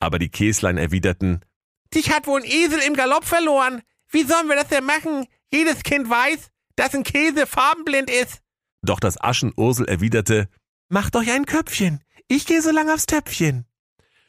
aber 0.00 0.18
die 0.18 0.28
Käslein 0.30 0.78
erwiderten, 0.78 1.40
Dich 1.94 2.10
hat 2.10 2.26
wohl 2.26 2.40
ein 2.40 2.46
Esel 2.46 2.78
im 2.86 2.94
Galopp 2.94 3.24
verloren. 3.26 3.82
Wie 4.10 4.22
sollen 4.24 4.48
wir 4.48 4.56
das 4.56 4.68
denn 4.68 4.84
machen? 4.84 5.26
Jedes 5.52 5.82
Kind 5.82 6.08
weiß, 6.08 6.48
dass 6.76 6.94
ein 6.94 7.02
Käse 7.04 7.46
farbenblind 7.46 8.08
ist. 8.10 8.40
doch 8.82 8.98
das 9.00 9.20
Aschenursel 9.20 9.86
erwiderte, 9.86 10.48
Macht 10.94 11.16
euch 11.16 11.32
ein 11.32 11.46
Köpfchen. 11.46 12.02
Ich 12.28 12.44
gehe 12.44 12.60
so 12.60 12.70
lang 12.70 12.90
aufs 12.90 13.06
Töpfchen. 13.06 13.64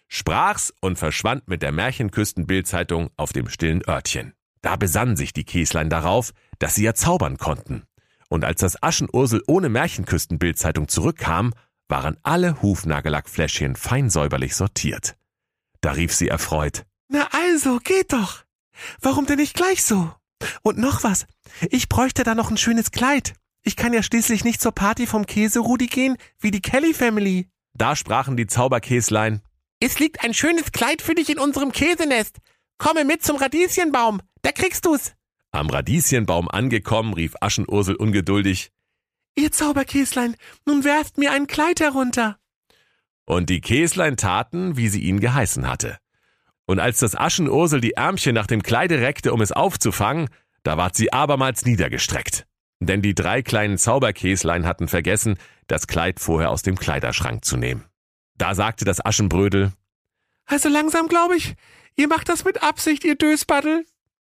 sprach's 0.07 0.73
und 0.79 0.97
verschwand 0.97 1.49
mit 1.49 1.61
der 1.61 1.73
Märchenküstenbildzeitung 1.73 3.09
auf 3.17 3.33
dem 3.33 3.49
stillen 3.49 3.85
Örtchen. 3.85 4.33
Da 4.61 4.77
besannen 4.77 5.17
sich 5.17 5.33
die 5.33 5.43
Käslein 5.43 5.89
darauf, 5.89 6.31
dass 6.59 6.75
sie 6.75 6.85
ja 6.85 6.93
zaubern 6.93 7.37
konnten. 7.37 7.83
Und 8.29 8.45
als 8.45 8.61
das 8.61 8.81
Aschenursel 8.81 9.43
ohne 9.45 9.67
Märchenküstenbildzeitung 9.67 10.87
zurückkam, 10.87 11.53
waren 11.89 12.15
alle 12.23 12.61
Hufnagellackfläschchen 12.61 13.75
fein 13.75 14.09
säuberlich 14.09 14.55
sortiert. 14.55 15.17
Da 15.81 15.91
rief 15.91 16.13
sie 16.13 16.29
erfreut, 16.29 16.85
Na 17.09 17.27
also, 17.33 17.79
geht 17.79 18.13
doch. 18.13 18.45
Warum 19.01 19.25
denn 19.25 19.39
nicht 19.39 19.53
gleich 19.57 19.83
so? 19.83 20.13
Und 20.61 20.77
noch 20.77 21.03
was. 21.03 21.25
Ich 21.71 21.89
bräuchte 21.89 22.23
da 22.23 22.35
noch 22.35 22.49
ein 22.49 22.57
schönes 22.57 22.91
Kleid. 22.91 23.33
Ich 23.63 23.75
kann 23.75 23.93
ja 23.93 24.03
schließlich 24.03 24.43
nicht 24.43 24.61
zur 24.61 24.73
Party 24.73 25.07
vom 25.07 25.25
Käserudi 25.25 25.87
gehen, 25.87 26.17
wie 26.39 26.51
die 26.51 26.61
Kelly 26.61 26.93
Family. 26.93 27.49
Da 27.73 27.95
sprachen 27.95 28.37
die 28.37 28.47
Zauberkäslein. 28.47 29.41
Es 29.79 29.99
liegt 29.99 30.23
ein 30.23 30.33
schönes 30.33 30.71
Kleid 30.71 31.01
für 31.01 31.15
dich 31.15 31.29
in 31.29 31.39
unserem 31.39 31.71
Käsenest. 31.71 32.37
Komme 32.77 33.05
mit 33.05 33.23
zum 33.23 33.37
Radieschenbaum, 33.37 34.21
da 34.41 34.51
kriegst 34.51 34.85
du's. 34.85 35.13
Am 35.51 35.69
Radieschenbaum 35.69 36.49
angekommen, 36.49 37.13
rief 37.13 37.35
Aschenursel 37.39 37.95
ungeduldig. 37.95 38.71
Ihr 39.35 39.51
Zauberkäslein, 39.51 40.35
nun 40.65 40.83
werft 40.83 41.17
mir 41.17 41.31
ein 41.31 41.47
Kleid 41.47 41.79
herunter. 41.79 42.37
Und 43.25 43.49
die 43.49 43.61
Käslein 43.61 44.17
taten, 44.17 44.77
wie 44.77 44.89
sie 44.89 45.01
ihn 45.01 45.19
geheißen 45.19 45.67
hatte. 45.67 45.97
Und 46.65 46.79
als 46.79 46.99
das 46.99 47.15
Aschenursel 47.15 47.81
die 47.81 47.93
Ärmchen 47.93 48.35
nach 48.35 48.47
dem 48.47 48.61
Kleide 48.63 48.99
reckte, 48.99 49.33
um 49.33 49.41
es 49.41 49.51
aufzufangen, 49.51 50.29
da 50.63 50.77
ward 50.77 50.95
sie 50.95 51.11
abermals 51.13 51.65
niedergestreckt. 51.65 52.45
Denn 52.85 53.01
die 53.01 53.15
drei 53.15 53.41
kleinen 53.41 53.77
Zauberkäslein 53.77 54.65
hatten 54.65 54.87
vergessen, 54.87 55.37
das 55.67 55.87
Kleid 55.87 56.19
vorher 56.19 56.49
aus 56.49 56.63
dem 56.63 56.77
Kleiderschrank 56.77 57.45
zu 57.45 57.57
nehmen. 57.57 57.85
Da 58.37 58.55
sagte 58.55 58.83
das 58.83 59.03
Aschenbrödel, 59.05 59.71
Also 60.45 60.69
langsam 60.69 61.07
glaube 61.07 61.37
ich, 61.37 61.55
ihr 61.95 62.07
macht 62.07 62.29
das 62.29 62.43
mit 62.43 62.61
Absicht, 62.61 63.03
ihr 63.03 63.15
Dösbaddel. 63.15 63.85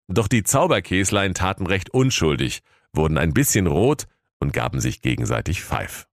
Doch 0.07 0.27
die 0.27 0.43
Zauberkäslein 0.43 1.33
taten 1.33 1.65
recht 1.65 1.89
unschuldig, 1.89 2.61
wurden 2.93 3.17
ein 3.17 3.33
bisschen 3.33 3.65
rot 3.65 4.05
und 4.39 4.53
gaben 4.53 4.79
sich 4.79 5.01
gegenseitig 5.01 5.63
Pfeif. 5.63 6.07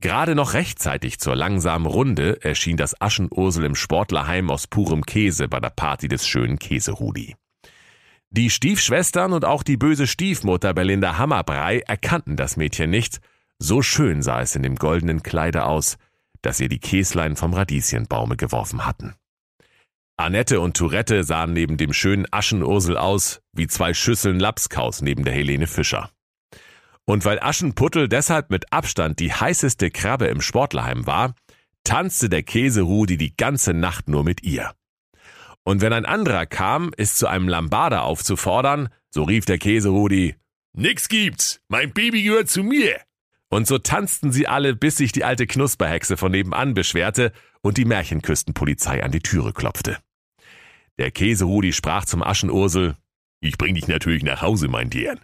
Gerade 0.00 0.34
noch 0.34 0.54
rechtzeitig 0.54 1.18
zur 1.18 1.34
langsamen 1.34 1.86
Runde 1.86 2.42
erschien 2.42 2.76
das 2.76 3.00
Aschenursel 3.00 3.64
im 3.64 3.74
Sportlerheim 3.74 4.48
aus 4.48 4.68
purem 4.68 5.04
Käse 5.04 5.48
bei 5.48 5.58
der 5.58 5.70
Party 5.70 6.06
des 6.06 6.26
schönen 6.26 6.58
Käserudi. 6.58 7.34
Die 8.30 8.50
Stiefschwestern 8.50 9.32
und 9.32 9.44
auch 9.44 9.62
die 9.62 9.78
böse 9.78 10.06
Stiefmutter 10.06 10.74
Belinda 10.74 11.16
Hammerbrei 11.16 11.80
erkannten 11.80 12.36
das 12.36 12.56
Mädchen 12.56 12.90
nicht, 12.90 13.20
so 13.58 13.80
schön 13.80 14.22
sah 14.22 14.42
es 14.42 14.54
in 14.54 14.62
dem 14.62 14.76
goldenen 14.76 15.22
Kleide 15.22 15.64
aus, 15.64 15.96
das 16.42 16.60
ihr 16.60 16.68
die 16.68 16.78
Käslein 16.78 17.36
vom 17.36 17.54
Radieschenbaume 17.54 18.36
geworfen 18.36 18.84
hatten. 18.84 19.14
Annette 20.16 20.60
und 20.60 20.76
Tourette 20.76 21.24
sahen 21.24 21.52
neben 21.52 21.76
dem 21.76 21.92
schönen 21.92 22.26
Aschenursel 22.30 22.96
aus 22.96 23.40
wie 23.52 23.66
zwei 23.66 23.94
Schüsseln 23.94 24.38
Lapskaus 24.38 25.00
neben 25.00 25.24
der 25.24 25.32
Helene 25.32 25.66
Fischer. 25.66 26.10
Und 27.04 27.24
weil 27.24 27.40
Aschenputtel 27.40 28.08
deshalb 28.08 28.50
mit 28.50 28.72
Abstand 28.72 29.20
die 29.20 29.32
heißeste 29.32 29.90
Krabbe 29.90 30.26
im 30.26 30.42
Sportlerheim 30.42 31.06
war, 31.06 31.34
tanzte 31.82 32.28
der 32.28 32.42
Käserudi 32.42 33.16
die 33.16 33.36
ganze 33.36 33.72
Nacht 33.72 34.08
nur 34.08 34.24
mit 34.24 34.42
ihr. 34.42 34.74
Und 35.68 35.82
wenn 35.82 35.92
ein 35.92 36.06
anderer 36.06 36.46
kam, 36.46 36.92
es 36.96 37.16
zu 37.16 37.26
einem 37.26 37.46
Lambada 37.46 38.00
aufzufordern, 38.00 38.88
so 39.10 39.24
rief 39.24 39.44
der 39.44 39.58
Käserudi, 39.58 40.34
Nix 40.72 41.10
gibt's, 41.10 41.60
mein 41.68 41.92
Baby 41.92 42.22
gehört 42.22 42.48
zu 42.48 42.62
mir. 42.62 42.98
und 43.50 43.66
so 43.66 43.76
tanzten 43.76 44.32
sie 44.32 44.48
alle, 44.48 44.74
bis 44.74 44.96
sich 44.96 45.12
die 45.12 45.24
alte 45.24 45.46
Knusperhexe 45.46 46.16
von 46.16 46.32
nebenan 46.32 46.72
beschwerte 46.72 47.32
und 47.60 47.76
die 47.76 47.84
Märchenküstenpolizei 47.84 49.04
an 49.04 49.12
die 49.12 49.20
Türe 49.20 49.52
klopfte. 49.52 49.98
Der 50.96 51.10
Käserudi 51.10 51.74
sprach 51.74 52.06
zum 52.06 52.22
Aschenursel, 52.22 52.96
Ich 53.40 53.58
bring 53.58 53.74
dich 53.74 53.88
natürlich 53.88 54.22
nach 54.22 54.40
Hause, 54.40 54.68
mein 54.68 54.88
Dern. 54.88 55.20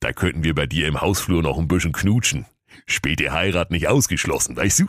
Da 0.00 0.12
könnten 0.12 0.44
wir 0.44 0.54
bei 0.54 0.66
dir 0.66 0.86
im 0.86 1.00
Hausflur 1.00 1.42
noch 1.42 1.56
ein 1.56 1.66
bisschen 1.66 1.92
knutschen. 1.92 2.44
Späte 2.84 3.32
Heirat 3.32 3.70
nicht 3.70 3.88
ausgeschlossen, 3.88 4.54
weißt 4.54 4.80
du? 4.80 4.86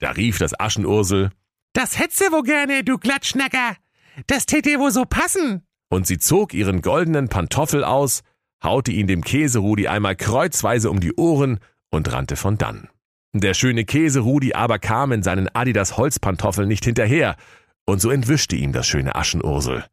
da 0.00 0.10
rief 0.10 0.36
das 0.36 0.60
Aschenursel, 0.60 1.30
Das 1.72 1.98
hättest 1.98 2.20
du 2.20 2.32
wohl 2.32 2.42
gerne, 2.42 2.84
du 2.84 2.98
Glatschnacker. 2.98 3.78
Das 4.26 4.46
täte 4.46 4.70
dir 4.70 4.78
wohl 4.80 4.90
so 4.90 5.04
passen. 5.04 5.62
und 5.88 6.06
sie 6.06 6.18
zog 6.18 6.54
ihren 6.54 6.80
goldenen 6.80 7.28
Pantoffel 7.28 7.84
aus, 7.84 8.22
haute 8.62 8.92
ihn 8.92 9.06
dem 9.06 9.22
Käserudi 9.22 9.88
einmal 9.88 10.16
kreuzweise 10.16 10.90
um 10.90 11.00
die 11.00 11.12
Ohren 11.14 11.58
und 11.90 12.10
rannte 12.10 12.36
von 12.36 12.56
dann. 12.56 12.88
Der 13.34 13.52
schöne 13.52 13.84
Käserudi 13.84 14.54
aber 14.54 14.78
kam 14.78 15.12
in 15.12 15.22
seinen 15.22 15.54
Adidas 15.54 15.96
Holzpantoffeln 15.98 16.68
nicht 16.68 16.84
hinterher, 16.84 17.36
und 17.84 18.00
so 18.00 18.10
entwischte 18.10 18.56
ihm 18.56 18.72
das 18.72 18.86
schöne 18.86 19.14
Aschenursel. 19.14 19.84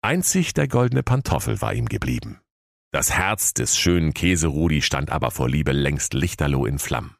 Einzig 0.00 0.54
der 0.54 0.68
goldene 0.68 1.02
Pantoffel 1.02 1.60
war 1.60 1.74
ihm 1.74 1.88
geblieben. 1.88 2.40
Das 2.92 3.12
Herz 3.12 3.54
des 3.54 3.76
schönen 3.78 4.14
Käserudi 4.14 4.82
stand 4.82 5.10
aber 5.10 5.30
vor 5.30 5.48
Liebe 5.48 5.72
längst 5.72 6.14
lichterloh 6.14 6.66
in 6.66 6.78
Flammen. 6.78 7.16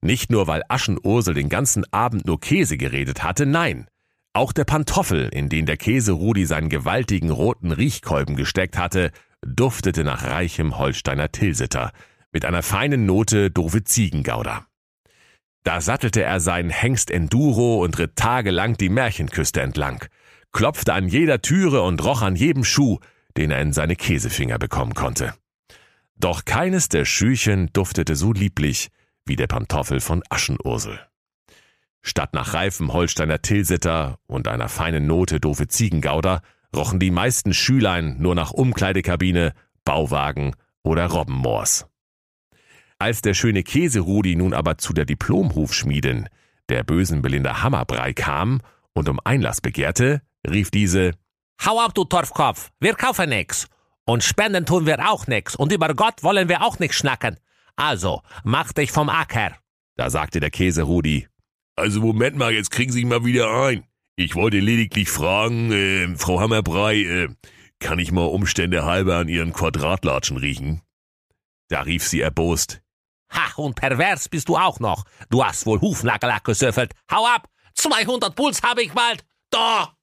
Nicht 0.00 0.30
nur, 0.30 0.46
weil 0.46 0.62
Aschenursel 0.68 1.34
den 1.34 1.48
ganzen 1.48 1.84
Abend 1.92 2.26
nur 2.26 2.40
Käse 2.40 2.76
geredet 2.76 3.22
hatte, 3.22 3.46
nein, 3.46 3.88
auch 4.32 4.52
der 4.52 4.64
Pantoffel, 4.64 5.28
in 5.28 5.48
den 5.48 5.66
der 5.66 5.76
Käserudi 5.76 6.46
seinen 6.46 6.68
gewaltigen 6.68 7.30
roten 7.30 7.72
Riechkolben 7.72 8.36
gesteckt 8.36 8.78
hatte, 8.78 9.10
duftete 9.44 10.04
nach 10.04 10.24
reichem 10.24 10.78
Holsteiner 10.78 11.30
Tilsiter, 11.30 11.92
mit 12.32 12.44
einer 12.44 12.62
feinen 12.62 13.04
Note 13.04 13.50
doofe 13.50 13.84
Ziegengauder. 13.84 14.66
Da 15.64 15.80
sattelte 15.80 16.22
er 16.22 16.40
seinen 16.40 16.70
Hengst 16.70 17.10
Enduro 17.10 17.82
und 17.84 17.98
ritt 17.98 18.16
tagelang 18.16 18.76
die 18.76 18.88
Märchenküste 18.88 19.60
entlang, 19.60 20.04
klopfte 20.50 20.94
an 20.94 21.08
jeder 21.08 21.42
Türe 21.42 21.82
und 21.82 22.02
roch 22.04 22.22
an 22.22 22.34
jedem 22.34 22.64
Schuh, 22.64 22.98
den 23.36 23.50
er 23.50 23.60
in 23.60 23.72
seine 23.72 23.96
Käsefinger 23.96 24.58
bekommen 24.58 24.94
konnte. 24.94 25.34
Doch 26.16 26.44
keines 26.44 26.88
der 26.88 27.04
Schüchen 27.04 27.70
duftete 27.72 28.16
so 28.16 28.32
lieblich 28.32 28.90
wie 29.24 29.36
der 29.36 29.46
Pantoffel 29.46 30.00
von 30.00 30.22
Aschenursel. 30.28 31.00
Statt 32.12 32.34
nach 32.34 32.52
reifem 32.52 32.92
Holsteiner 32.92 33.40
Tilsiter 33.40 34.18
und 34.26 34.46
einer 34.46 34.68
feinen 34.68 35.06
Note 35.06 35.40
doofe 35.40 35.66
Ziegengauder 35.66 36.42
rochen 36.76 37.00
die 37.00 37.10
meisten 37.10 37.54
Schülein 37.54 38.16
nur 38.18 38.34
nach 38.34 38.50
Umkleidekabine, 38.50 39.54
Bauwagen 39.86 40.54
oder 40.82 41.06
Robbenmoors. 41.06 41.86
Als 42.98 43.22
der 43.22 43.32
schöne 43.32 43.62
Käserudi 43.62 44.36
nun 44.36 44.52
aber 44.52 44.76
zu 44.76 44.92
der 44.92 45.06
Diplomhufschmiedin, 45.06 46.28
der 46.68 46.84
bösen 46.84 47.22
Belinda 47.22 47.62
Hammerbrei 47.62 48.12
kam 48.12 48.60
und 48.92 49.08
um 49.08 49.18
Einlass 49.24 49.62
begehrte, 49.62 50.20
rief 50.46 50.70
diese 50.70 51.12
Hau 51.64 51.80
ab, 51.80 51.94
du 51.94 52.04
Torfkopf, 52.04 52.72
wir 52.78 52.92
kaufen 52.92 53.30
nix. 53.30 53.68
Und 54.04 54.22
spenden 54.22 54.66
tun 54.66 54.84
wir 54.84 55.10
auch 55.10 55.26
nix. 55.28 55.56
Und 55.56 55.72
über 55.72 55.94
Gott 55.94 56.22
wollen 56.22 56.50
wir 56.50 56.60
auch 56.60 56.78
nix 56.78 56.94
schnacken. 56.94 57.38
Also, 57.74 58.20
mach 58.44 58.74
dich 58.74 58.92
vom 58.92 59.08
Acker. 59.08 59.52
Da 59.96 60.10
sagte 60.10 60.40
der 60.40 60.50
Käserudi, 60.50 61.26
Also 61.82 62.00
Moment 62.00 62.36
mal, 62.36 62.52
jetzt 62.52 62.70
kriegen 62.70 62.92
Sie 62.92 63.04
mal 63.04 63.24
wieder 63.24 63.50
ein. 63.50 63.82
Ich 64.14 64.36
wollte 64.36 64.60
lediglich 64.60 65.10
fragen, 65.10 65.72
äh, 65.72 66.16
Frau 66.16 66.38
Hammerbrei, 66.38 67.00
äh, 67.02 67.28
kann 67.80 67.98
ich 67.98 68.12
mal 68.12 68.22
Umstände 68.26 68.84
halber 68.84 69.16
an 69.16 69.26
Ihren 69.26 69.52
Quadratlatschen 69.52 70.36
riechen? 70.36 70.80
da 71.68 71.80
rief 71.80 72.06
sie 72.06 72.20
erbost, 72.20 72.82
Ha, 73.32 73.54
und 73.56 73.74
pervers 73.74 74.28
bist 74.28 74.48
du 74.48 74.56
auch 74.56 74.78
noch. 74.78 75.04
Du 75.30 75.44
hast 75.44 75.66
wohl 75.66 75.80
Hufnagellack 75.80 76.44
gesöffelt. 76.44 76.92
Hau 77.10 77.26
ab! 77.26 77.48
200 77.74 78.36
Puls 78.36 78.62
habe 78.62 78.82
ich 78.82 78.92
bald. 78.92 79.24
Da! 79.50 79.96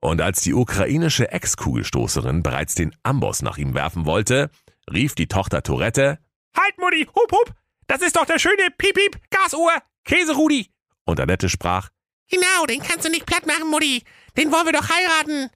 Und 0.00 0.20
als 0.20 0.42
die 0.42 0.52
ukrainische 0.52 1.30
Ex-Kugelstoßerin 1.32 2.42
bereits 2.42 2.74
den 2.74 2.94
Amboss 3.02 3.40
nach 3.40 3.56
ihm 3.56 3.72
werfen 3.72 4.04
wollte, 4.04 4.50
rief 4.92 5.14
die 5.14 5.28
Tochter 5.28 5.62
Tourette, 5.62 6.18
Halt, 6.54 6.76
Mutti, 6.78 7.06
hup, 7.06 7.32
hup. 7.32 7.54
Das 7.86 8.02
ist 8.02 8.16
doch 8.16 8.26
der 8.26 8.38
schöne 8.38 8.68
Piep-Piep, 8.76 9.18
Gasohr, 9.30 9.72
Käserudi. 10.04 10.73
Und 11.04 11.20
Annette 11.20 11.48
sprach, 11.48 11.90
Genau, 12.30 12.66
den 12.66 12.82
kannst 12.82 13.04
du 13.04 13.10
nicht 13.10 13.26
platt 13.26 13.46
machen, 13.46 13.70
Mutti. 13.70 14.02
Den 14.36 14.50
wollen 14.50 14.66
wir 14.66 14.72
doch 14.72 14.88
heiraten. 14.88 15.50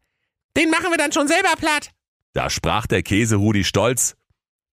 Den 0.57 0.71
machen 0.71 0.91
wir 0.91 0.99
dann 0.99 1.13
schon 1.13 1.29
selber 1.29 1.55
platt. 1.59 1.91
da 2.35 2.51
sprach 2.51 2.87
der 2.87 3.03
Käserudi 3.03 3.65
stolz, 3.65 4.15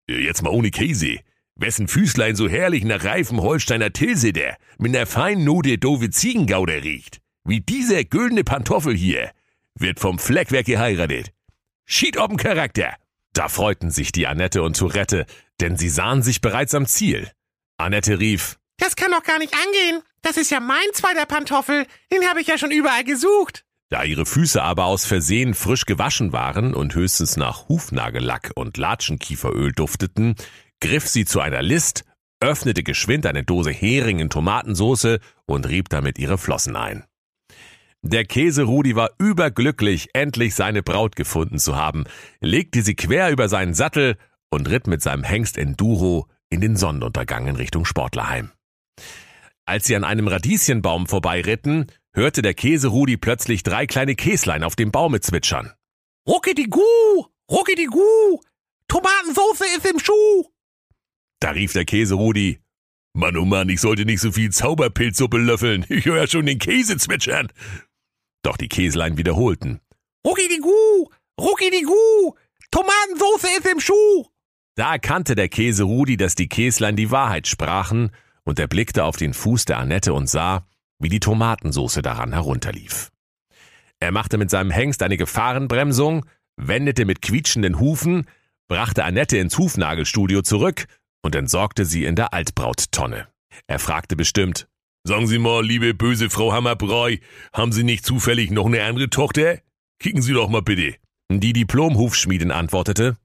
Jetzt 0.08 0.44
mal 0.44 0.52
ohne 0.52 0.70
Käse. 0.72 1.20
Wessen 1.56 1.88
Füßlein 1.88 2.36
so 2.36 2.48
herrlich 2.50 2.84
nach 2.84 3.04
reifem 3.04 3.42
Holsteiner 3.42 3.92
Tilsiter 3.94 4.58
mit 4.78 4.92
ner 4.92 5.06
feinen 5.08 5.46
Note 5.46 5.78
doofe 5.78 6.10
Ziegengauder 6.10 6.84
riecht. 6.84 7.22
Wie 7.44 7.62
dieser 7.62 8.04
güldene 8.04 8.44
Pantoffel 8.44 8.96
hier. 8.96 9.32
Wird 9.74 10.00
vom 10.00 10.20
Fleckwerk 10.20 10.66
geheiratet. 10.66 11.32
Schied 11.86 12.18
ob'n 12.20 12.38
Charakter. 12.38 12.94
Da 13.34 13.48
freuten 13.50 13.90
sich 13.90 14.12
die 14.12 14.28
Annette 14.28 14.62
und 14.64 14.78
Tourette, 14.78 15.26
denn 15.60 15.78
sie 15.78 15.90
sahen 15.90 16.22
sich 16.24 16.42
bereits 16.42 16.76
am 16.76 16.86
Ziel. 16.86 17.32
Annette 17.78 18.20
rief, 18.20 18.58
Das 18.78 18.96
kann 18.96 19.12
doch 19.12 19.24
gar 19.24 19.40
nicht 19.40 19.54
angehen. 19.54 20.02
Das 20.22 20.38
ist 20.38 20.52
ja 20.52 20.60
mein 20.60 20.78
zweiter 20.94 21.26
Pantoffel. 21.26 21.86
Den 22.12 22.28
habe 22.28 22.42
ich 22.42 22.48
ja 22.48 22.58
schon 22.58 22.72
überall 22.72 23.04
gesucht. 23.04 23.64
Da 23.90 24.04
ihre 24.04 24.26
Füße 24.26 24.62
aber 24.62 24.86
aus 24.86 25.06
Versehen 25.06 25.54
frisch 25.54 25.86
gewaschen 25.86 26.34
waren 26.34 26.74
und 26.74 26.96
höchstens 26.96 27.38
nach 27.38 27.70
Hufnagellack 27.70 28.52
und 28.56 28.78
Latschenkieferöl 28.78 29.72
dufteten, 29.72 30.36
griff 30.82 31.08
sie 31.08 31.26
zu 31.26 31.40
einer 31.40 31.62
List, 31.62 32.04
öffnete 32.40 32.84
geschwind 32.84 33.26
eine 33.26 33.44
Dose 33.44 33.72
Hering 33.72 34.20
in 34.20 34.30
Tomatensoße 34.30 35.20
und 35.46 35.70
rieb 35.70 35.90
damit 35.90 36.18
ihre 36.18 36.38
Flossen 36.38 36.76
ein. 36.76 37.06
Der 38.02 38.26
Käserudi 38.26 38.96
war 38.96 39.12
überglücklich, 39.18 40.10
endlich 40.14 40.54
seine 40.54 40.84
Braut 40.84 41.16
gefunden 41.16 41.58
zu 41.58 41.76
haben, 41.76 42.04
legte 42.40 42.82
sie 42.82 42.96
quer 42.96 43.32
über 43.32 43.50
seinen 43.50 43.74
Sattel 43.74 44.18
und 44.50 44.70
ritt 44.70 44.88
mit 44.88 45.02
seinem 45.02 45.24
Hengst 45.24 45.58
Enduro 45.58 46.28
in 46.50 46.62
den 46.62 46.76
Sonnenuntergang 46.76 47.48
in 47.48 47.56
Richtung 47.56 47.86
Sportlerheim. 47.86 48.52
Als 49.66 49.86
sie 49.86 49.96
an 49.96 50.04
einem 50.04 50.28
Radieschenbaum 50.28 51.08
vorbeiritten, 51.08 51.92
hörte 52.14 52.42
der 52.42 52.54
Käserudi 52.54 53.18
plötzlich 53.18 53.64
drei 53.64 53.88
kleine 53.88 54.16
Käslein 54.16 54.64
auf 54.64 54.76
dem 54.76 54.92
Baume 54.92 55.22
zwitschern. 55.22 55.74
Rucki 56.28 56.54
die 56.54 56.70
Gu! 56.70 56.82
Rucki 57.52 57.76
die 57.76 57.88
Gu! 57.88 58.40
Tomatensoße 58.88 59.66
ist 59.78 59.86
im 59.86 60.00
Schuh! 60.00 60.46
Da 61.40 61.52
rief 61.52 61.74
der 61.74 61.86
Käserudi, 61.86 62.60
Mann, 63.16 63.38
oh 63.38 63.46
Mann, 63.46 63.70
ich 63.70 63.80
sollte 63.80 64.04
nicht 64.04 64.20
so 64.20 64.34
viel 64.34 64.52
Zauberpilzsuppe 64.52 65.38
löffeln. 65.38 65.86
Ich 65.90 66.06
höre 66.06 66.18
ja 66.18 66.28
schon 66.28 66.46
den 66.46 66.60
Käse 66.60 66.98
zwitschern. 66.98 67.48
Doch 68.44 68.58
die 68.58 68.68
Käslein 68.68 69.18
wiederholten. 69.18 69.80
Rucki 70.28 70.50
die 70.50 70.60
Gu! 70.60 71.08
Rucki 71.40 71.72
die 71.72 71.84
Gu! 71.84 72.34
Tomatensoße 72.72 73.48
ist 73.58 73.72
im 73.72 73.80
Schuh! 73.80 74.26
Da 74.76 74.92
erkannte 74.92 75.36
der 75.36 75.48
Käse 75.48 75.84
Rudi, 75.84 76.18
dass 76.18 76.36
die 76.36 76.50
Käslein 76.50 76.98
die 76.98 77.10
Wahrheit 77.10 77.48
sprachen, 77.48 78.12
und 78.46 78.60
er 78.60 78.68
blickte 78.68 79.04
auf 79.04 79.18
den 79.18 79.34
Fuß 79.34 79.66
der 79.66 79.80
Annette 79.80 80.14
und 80.14 80.30
sah, 80.30 80.66
wie 81.00 81.10
die 81.10 81.20
Tomatensoße 81.20 82.02
daran 82.02 82.32
herunterlief. 82.32 83.12
Er 84.00 84.12
machte 84.12 84.38
mit 84.38 84.50
seinem 84.50 84.72
Hengst 84.72 85.04
eine 85.04 85.18
Gefahrenbremsung, 85.18 86.26
wendete 86.58 87.06
mit 87.06 87.22
quietschenden 87.22 87.80
Hufen, 87.80 88.28
brachte 88.68 89.04
Annette 89.04 89.38
ins 89.38 89.58
Hufnagelstudio 89.58 90.42
zurück 90.42 90.86
und 91.24 91.36
entsorgte 91.36 91.86
sie 91.86 92.06
in 92.06 92.16
der 92.16 92.34
Altbrauttonne. 92.34 93.28
Er 93.68 93.80
fragte 93.80 94.16
bestimmt, 94.16 94.68
Sagen 95.08 95.28
Sie 95.28 95.38
mal, 95.38 95.64
liebe 95.64 95.94
böse 95.94 96.32
Frau 96.32 96.52
Hammerbrei, 96.52 97.20
haben 97.54 97.72
Sie 97.72 97.84
nicht 97.84 98.06
zufällig 98.06 98.50
noch 98.50 98.66
eine 98.66 98.84
andere 98.84 99.10
Tochter? 99.10 99.60
Kicken 100.00 100.24
Sie 100.24 100.34
doch 100.34 100.50
mal 100.50 100.64
bitte. 100.64 100.96
Die 101.32 101.54
Diplomhufschmiedin 101.54 102.52
antwortete, 102.52 103.16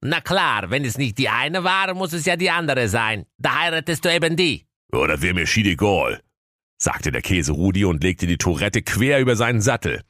Na 0.00 0.20
klar, 0.20 0.70
wenn 0.70 0.84
es 0.84 0.98
nicht 0.98 1.16
die 1.16 1.28
eine 1.28 1.62
war, 1.62 1.94
muss 1.94 2.12
es 2.12 2.26
ja 2.26 2.36
die 2.36 2.50
andere 2.50 2.88
sein. 2.88 3.24
Da 3.38 3.60
heiratest 3.60 4.04
du 4.04 4.12
eben 4.12 4.34
die. 4.34 4.67
Ja, 4.92 5.06
das 5.06 5.20
wäre 5.20 5.34
mir 5.34 5.46
schiedegal, 5.46 6.22
sagte 6.78 7.12
der 7.12 7.22
Käse 7.22 7.52
Rudi 7.52 7.84
und 7.84 8.02
legte 8.02 8.26
die 8.26 8.38
Tourette 8.38 8.82
quer 8.82 9.20
über 9.20 9.36
seinen 9.36 9.60
Sattel. 9.60 10.02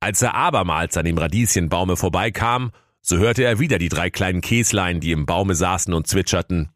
Als 0.00 0.22
er 0.22 0.34
abermals 0.34 0.96
an 0.96 1.04
dem 1.04 1.18
Radieschenbaume 1.18 1.96
vorbeikam, 1.96 2.72
so 3.00 3.16
hörte 3.16 3.44
er 3.44 3.58
wieder 3.58 3.78
die 3.78 3.88
drei 3.88 4.10
kleinen 4.10 4.40
Käslein, 4.40 5.00
die 5.00 5.12
im 5.12 5.26
Baume 5.26 5.54
saßen 5.54 5.94
und 5.94 6.06
zwitscherten. 6.06 6.70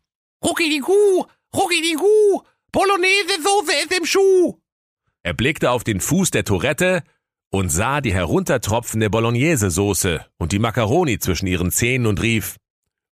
Rucki 0.44 0.70
die 0.70 0.80
Kuh! 0.80 1.26
Rucki 1.54 1.82
die 1.82 1.94
Kuh! 1.96 2.42
Bolognese-Soße 2.72 3.72
ist 3.84 3.98
im 3.98 4.06
Schuh! 4.06 4.58
Er 5.22 5.34
blickte 5.34 5.70
auf 5.70 5.84
den 5.84 6.00
Fuß 6.00 6.30
der 6.30 6.44
Tourette 6.44 7.02
und 7.50 7.68
sah 7.68 8.00
die 8.00 8.14
heruntertropfende 8.14 9.10
Bolognese-Soße 9.10 10.24
und 10.38 10.52
die 10.52 10.58
Macaroni 10.58 11.18
zwischen 11.18 11.46
ihren 11.46 11.70
Zähnen 11.70 12.06
und 12.06 12.22
rief, 12.22 12.56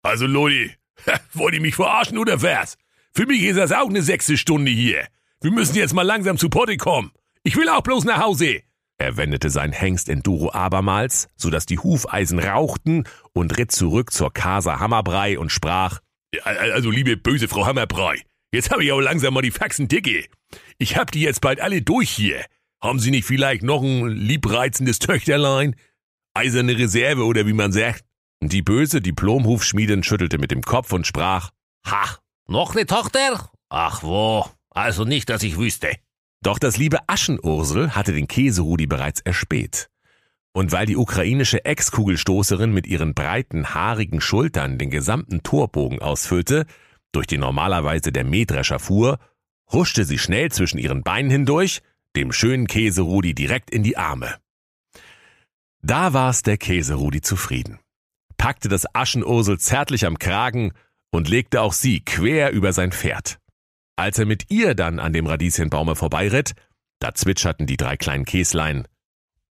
Also 0.03 0.27
Leute, 0.27 0.75
wollt 1.33 1.55
ihr 1.55 1.61
mich 1.61 1.75
verarschen 1.75 2.17
oder 2.17 2.41
was? 2.41 2.77
Für 3.17 3.25
mich 3.25 3.41
ist 3.41 3.57
das 3.57 3.71
auch 3.71 3.89
eine 3.89 4.03
sechste 4.03 4.37
Stunde 4.37 4.69
hier. 4.69 5.07
Wir 5.41 5.49
müssen 5.49 5.75
jetzt 5.75 5.95
mal 5.95 6.03
langsam 6.03 6.37
zu 6.37 6.49
Potte 6.49 6.77
kommen. 6.77 7.11
Ich 7.41 7.55
will 7.55 7.67
auch 7.67 7.81
bloß 7.81 8.03
nach 8.03 8.19
Hause. 8.19 8.61
Er 8.99 9.17
wendete 9.17 9.49
sein 9.49 9.71
Hengst 9.71 10.07
Enduro 10.07 10.51
abermals, 10.51 11.27
so 11.35 11.49
dass 11.49 11.65
die 11.65 11.79
Hufeisen 11.79 12.37
rauchten 12.37 13.05
und 13.33 13.57
ritt 13.57 13.71
zurück 13.71 14.13
zur 14.13 14.31
Casa 14.31 14.79
Hammerbrei 14.79 15.39
und 15.39 15.51
sprach, 15.51 15.99
Also 16.43 16.91
liebe 16.91 17.17
böse 17.17 17.47
Frau 17.47 17.65
Hammerbrei, 17.65 18.21
jetzt 18.51 18.69
habe 18.69 18.83
ich 18.83 18.91
auch 18.91 19.01
langsam 19.01 19.33
mal 19.33 19.41
die 19.41 19.49
Faxen 19.49 19.87
dicke. 19.87 20.25
Ich 20.77 20.95
hab 20.95 21.09
die 21.09 21.21
jetzt 21.21 21.41
bald 21.41 21.59
alle 21.59 21.81
durch 21.81 22.11
hier. 22.11 22.45
Haben 22.83 22.99
Sie 22.99 23.09
nicht 23.09 23.25
vielleicht 23.25 23.63
noch 23.63 23.81
ein 23.81 24.09
liebreizendes 24.09 24.99
Töchterlein? 24.99 25.75
Eiserne 26.35 26.77
Reserve 26.77 27.25
oder 27.25 27.47
wie 27.47 27.53
man 27.53 27.71
sagt? 27.71 28.05
Die 28.43 28.61
böse 28.61 29.01
Diplomhufschmiedin 29.01 30.03
schüttelte 30.03 30.37
mit 30.37 30.51
dem 30.51 30.61
Kopf 30.61 30.93
und 30.93 31.07
sprach, 31.07 31.49
Ha, 31.87 32.19
noch 32.47 32.73
ne 32.75 32.85
Tochter? 32.85 33.49
Ach 33.69 34.03
wo, 34.03 34.45
also 34.69 35.03
nicht, 35.03 35.29
dass 35.29 35.43
ich 35.43 35.57
wüsste. 35.57 35.91
Doch 36.41 36.59
das 36.59 36.77
liebe 36.77 36.99
Aschenursel 37.07 37.95
hatte 37.95 38.13
den 38.13 38.27
Käserudi 38.27 38.87
bereits 38.87 39.21
erspäht. 39.21 39.89
Und 40.53 40.71
weil 40.71 40.85
die 40.85 40.97
ukrainische 40.97 41.65
Ex-Kugelstoßerin 41.65 42.73
mit 42.73 42.87
ihren 42.87 43.13
breiten, 43.13 43.73
haarigen 43.73 44.21
Schultern 44.21 44.77
den 44.77 44.89
gesamten 44.89 45.43
Torbogen 45.43 46.01
ausfüllte, 46.01 46.65
durch 47.11 47.27
den 47.27 47.41
normalerweise 47.41 48.11
der 48.11 48.23
Mähdrescher 48.23 48.79
fuhr, 48.79 49.19
huschte 49.71 50.05
sie 50.05 50.17
schnell 50.17 50.51
zwischen 50.51 50.77
ihren 50.77 51.03
Beinen 51.03 51.29
hindurch, 51.29 51.81
dem 52.15 52.31
schönen 52.31 52.67
Käserudi 52.67 53.35
direkt 53.35 53.69
in 53.69 53.83
die 53.83 53.97
Arme. 53.97 54.35
Da 55.81 56.13
war's 56.13 56.41
der 56.41 56.57
Käserudi 56.57 57.21
zufrieden, 57.21 57.79
packte 58.37 58.69
das 58.69 58.93
Aschenursel 58.95 59.59
zärtlich 59.59 60.05
am 60.05 60.17
Kragen 60.17 60.73
und 61.17 61.27
legte 61.27 61.61
auch 61.61 61.73
sie 61.73 61.99
quer 62.05 62.51
über 62.51 62.73
sein 62.73 62.91
Pferd. 62.91 63.39
Als 63.95 64.19
er 64.19 64.27
mit 64.27 64.51
ihr 64.51 64.75
dann 64.75 64.99
an 64.99 65.13
dem 65.13 65.25
Radieschenbaume 65.25 65.95
vorbeiritt, 65.95 66.53
da 66.99 67.15
zwitscherten 67.15 67.65
die 67.65 67.75
drei 67.75 67.97
kleinen 67.97 68.23
Käslein. 68.23 68.87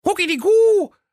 Rucki 0.06 0.26
die 0.26 0.38
Gu! 0.38 0.48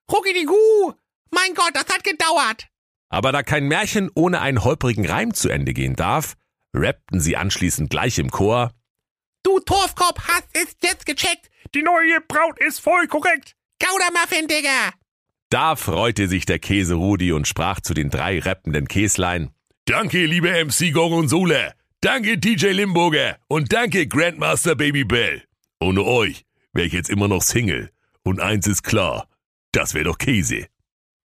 Rucki 0.09 0.33
die 0.33 0.45
Gu! 0.45 0.93
Mein 1.31 1.53
Gott, 1.53 1.71
das 1.73 1.93
hat 1.93 2.05
gedauert! 2.05 2.67
Aber 3.09 3.33
da 3.33 3.43
kein 3.43 3.67
Märchen 3.67 4.09
ohne 4.15 4.39
einen 4.39 4.63
holprigen 4.63 5.05
Reim 5.05 5.33
zu 5.33 5.49
Ende 5.49 5.73
gehen 5.73 5.97
darf, 5.97 6.35
rappten 6.73 7.19
sie 7.19 7.35
anschließend 7.35 7.89
gleich 7.89 8.17
im 8.17 8.31
Chor. 8.31 8.71
Du 9.43 9.59
Torfkopf 9.59 10.29
hast 10.29 10.47
es 10.53 10.77
jetzt 10.81 11.05
gecheckt! 11.05 11.49
Die 11.75 11.83
neue 11.83 12.21
Braut 12.25 12.57
ist 12.59 12.79
voll 12.79 13.07
korrekt. 13.07 13.57
Gaudermuffin, 13.79 14.47
Digga! 14.47 14.93
Da 15.49 15.75
freute 15.75 16.29
sich 16.29 16.45
der 16.45 16.59
Käse 16.59 16.95
Rudi 16.95 17.33
und 17.33 17.49
sprach 17.49 17.81
zu 17.81 17.93
den 17.93 18.09
drei 18.09 18.39
rappenden 18.39 18.87
Käslein. 18.87 19.51
Danke, 19.87 20.25
liebe 20.25 20.49
MC 20.49 20.91
Gorgonzola. 20.91 21.71
Danke, 22.01 22.37
DJ 22.37 22.71
Limburger. 22.71 23.37
Und 23.47 23.71
danke, 23.71 24.05
Grandmaster 24.05 24.75
Baby 24.75 25.05
Bell. 25.05 25.43
Ohne 25.79 26.03
euch 26.03 26.43
wäre 26.73 26.87
ich 26.87 26.91
jetzt 26.91 27.09
immer 27.09 27.29
noch 27.29 27.41
Single. 27.41 27.89
Und 28.21 28.41
eins 28.41 28.67
ist 28.67 28.83
klar, 28.83 29.29
das 29.71 29.93
wäre 29.93 30.03
doch 30.03 30.17
Käse. 30.17 30.67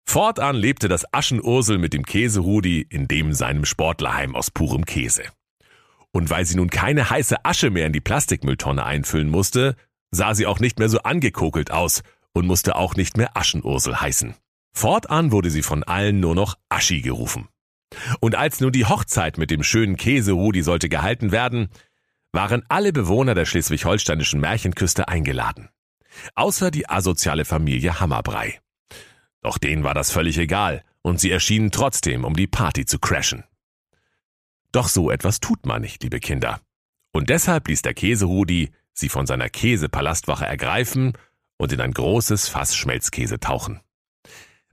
Fortan 0.09 0.57
lebte 0.57 0.89
das 0.89 1.05
Aschenursel 1.13 1.77
mit 1.77 1.93
dem 1.93 2.07
Käserudi 2.07 2.81
in 2.81 3.07
dem 3.09 3.35
seinem 3.35 3.67
Sportlerheim 3.67 4.35
aus 4.35 4.51
purem 4.51 4.87
Käse. 4.87 5.25
Und 6.11 6.31
weil 6.31 6.47
sie 6.47 6.57
nun 6.57 6.71
keine 6.71 7.11
heiße 7.11 7.45
Asche 7.45 7.69
mehr 7.69 7.87
in 7.87 7.93
die 7.93 8.01
Plastikmülltonne 8.01 8.87
einfüllen 8.87 9.29
musste, 9.29 9.77
sah 10.13 10.35
sie 10.35 10.47
auch 10.47 10.61
nicht 10.61 10.79
mehr 10.79 10.89
so 10.89 11.01
angekokelt 11.01 11.73
aus 11.73 12.03
und 12.33 12.47
musste 12.47 12.77
auch 12.77 12.97
nicht 12.97 13.19
mehr 13.19 13.37
Aschenursel 13.37 14.01
heißen. 14.01 14.35
Fortan 14.73 15.31
wurde 15.31 15.51
sie 15.51 15.63
von 15.63 15.83
allen 15.85 16.21
nur 16.21 16.35
noch 16.35 16.57
Aschi 16.71 17.03
gerufen. 17.03 17.49
Und 18.21 18.35
als 18.35 18.61
nun 18.61 18.73
die 18.73 18.87
Hochzeit 18.87 19.39
mit 19.39 19.51
dem 19.51 19.63
schönen 19.63 19.97
Käserudi 19.97 20.63
sollte 20.63 20.89
gehalten 20.89 21.33
werden, 21.33 21.69
waren 22.33 22.65
alle 22.69 22.93
Bewohner 22.93 23.35
der 23.35 23.47
schleswig-holsteinischen 23.47 24.41
Märchenküste 24.41 25.09
eingeladen. 25.09 25.71
Außer 26.35 26.71
die 26.71 26.89
asoziale 26.89 27.45
Familie 27.45 28.01
Hammerbrei. 28.01 28.61
Doch 29.43 29.59
denen 29.59 29.85
war 29.85 29.95
das 29.95 30.11
völlig 30.11 30.39
egal 30.39 30.83
und 31.03 31.21
sie 31.21 31.31
erschienen 31.31 31.71
trotzdem, 31.71 32.25
um 32.25 32.35
die 32.35 32.47
Party 32.47 32.85
zu 32.85 32.99
crashen. 32.99 33.45
Doch 34.73 34.89
so 34.89 35.11
etwas 35.11 35.41
tut 35.41 35.65
man 35.65 35.83
nicht, 35.83 36.03
liebe 36.03 36.21
Kinder. 36.21 36.61
Und 37.13 37.31
deshalb 37.31 37.69
ließ 37.69 37.83
der 37.83 37.95
Käserudi 37.95 38.73
sie 38.93 39.09
von 39.09 39.27
seiner 39.27 39.49
Käsepalastwache 39.49 40.45
ergreifen 40.45 41.13
und 41.59 41.73
in 41.73 41.81
ein 41.81 41.93
großes 41.93 42.49
Fass 42.49 42.75
Schmelzkäse 42.75 43.39
tauchen. 43.39 43.81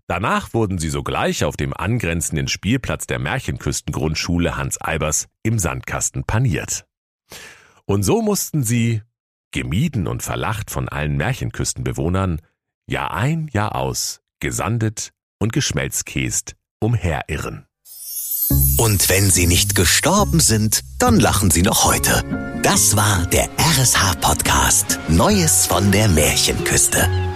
Danach 0.07 0.53
wurden 0.53 0.77
sie 0.77 0.89
sogleich 0.89 1.43
auf 1.43 1.55
dem 1.55 1.73
angrenzenden 1.73 2.47
Spielplatz 2.47 3.07
der 3.07 3.19
Märchenküstengrundschule 3.19 4.57
Hans 4.57 4.77
Albers 4.77 5.27
im 5.43 5.59
Sandkasten 5.59 6.25
paniert. 6.25 6.85
Und 7.85 8.03
so 8.03 8.21
mussten 8.21 8.63
sie, 8.63 9.01
gemieden 9.51 10.07
und 10.07 10.23
verlacht 10.23 10.71
von 10.71 10.89
allen 10.89 11.15
Märchenküstenbewohnern, 11.15 12.41
Jahr 12.87 13.13
ein, 13.13 13.49
Jahr 13.53 13.75
aus, 13.75 14.21
gesandet 14.39 15.13
und 15.39 15.53
geschmelzkäst 15.53 16.55
umherirren. 16.79 17.65
Und 18.77 19.07
wenn 19.09 19.31
sie 19.31 19.47
nicht 19.47 19.75
gestorben 19.75 20.39
sind, 20.39 20.81
dann 20.99 21.19
lachen 21.19 21.49
sie 21.49 21.61
noch 21.61 21.85
heute. 21.85 22.23
Das 22.61 22.95
war 22.95 23.25
der 23.27 23.49
RSH-Podcast 23.57 24.99
Neues 25.07 25.65
von 25.67 25.91
der 25.91 26.07
Märchenküste. 26.09 27.32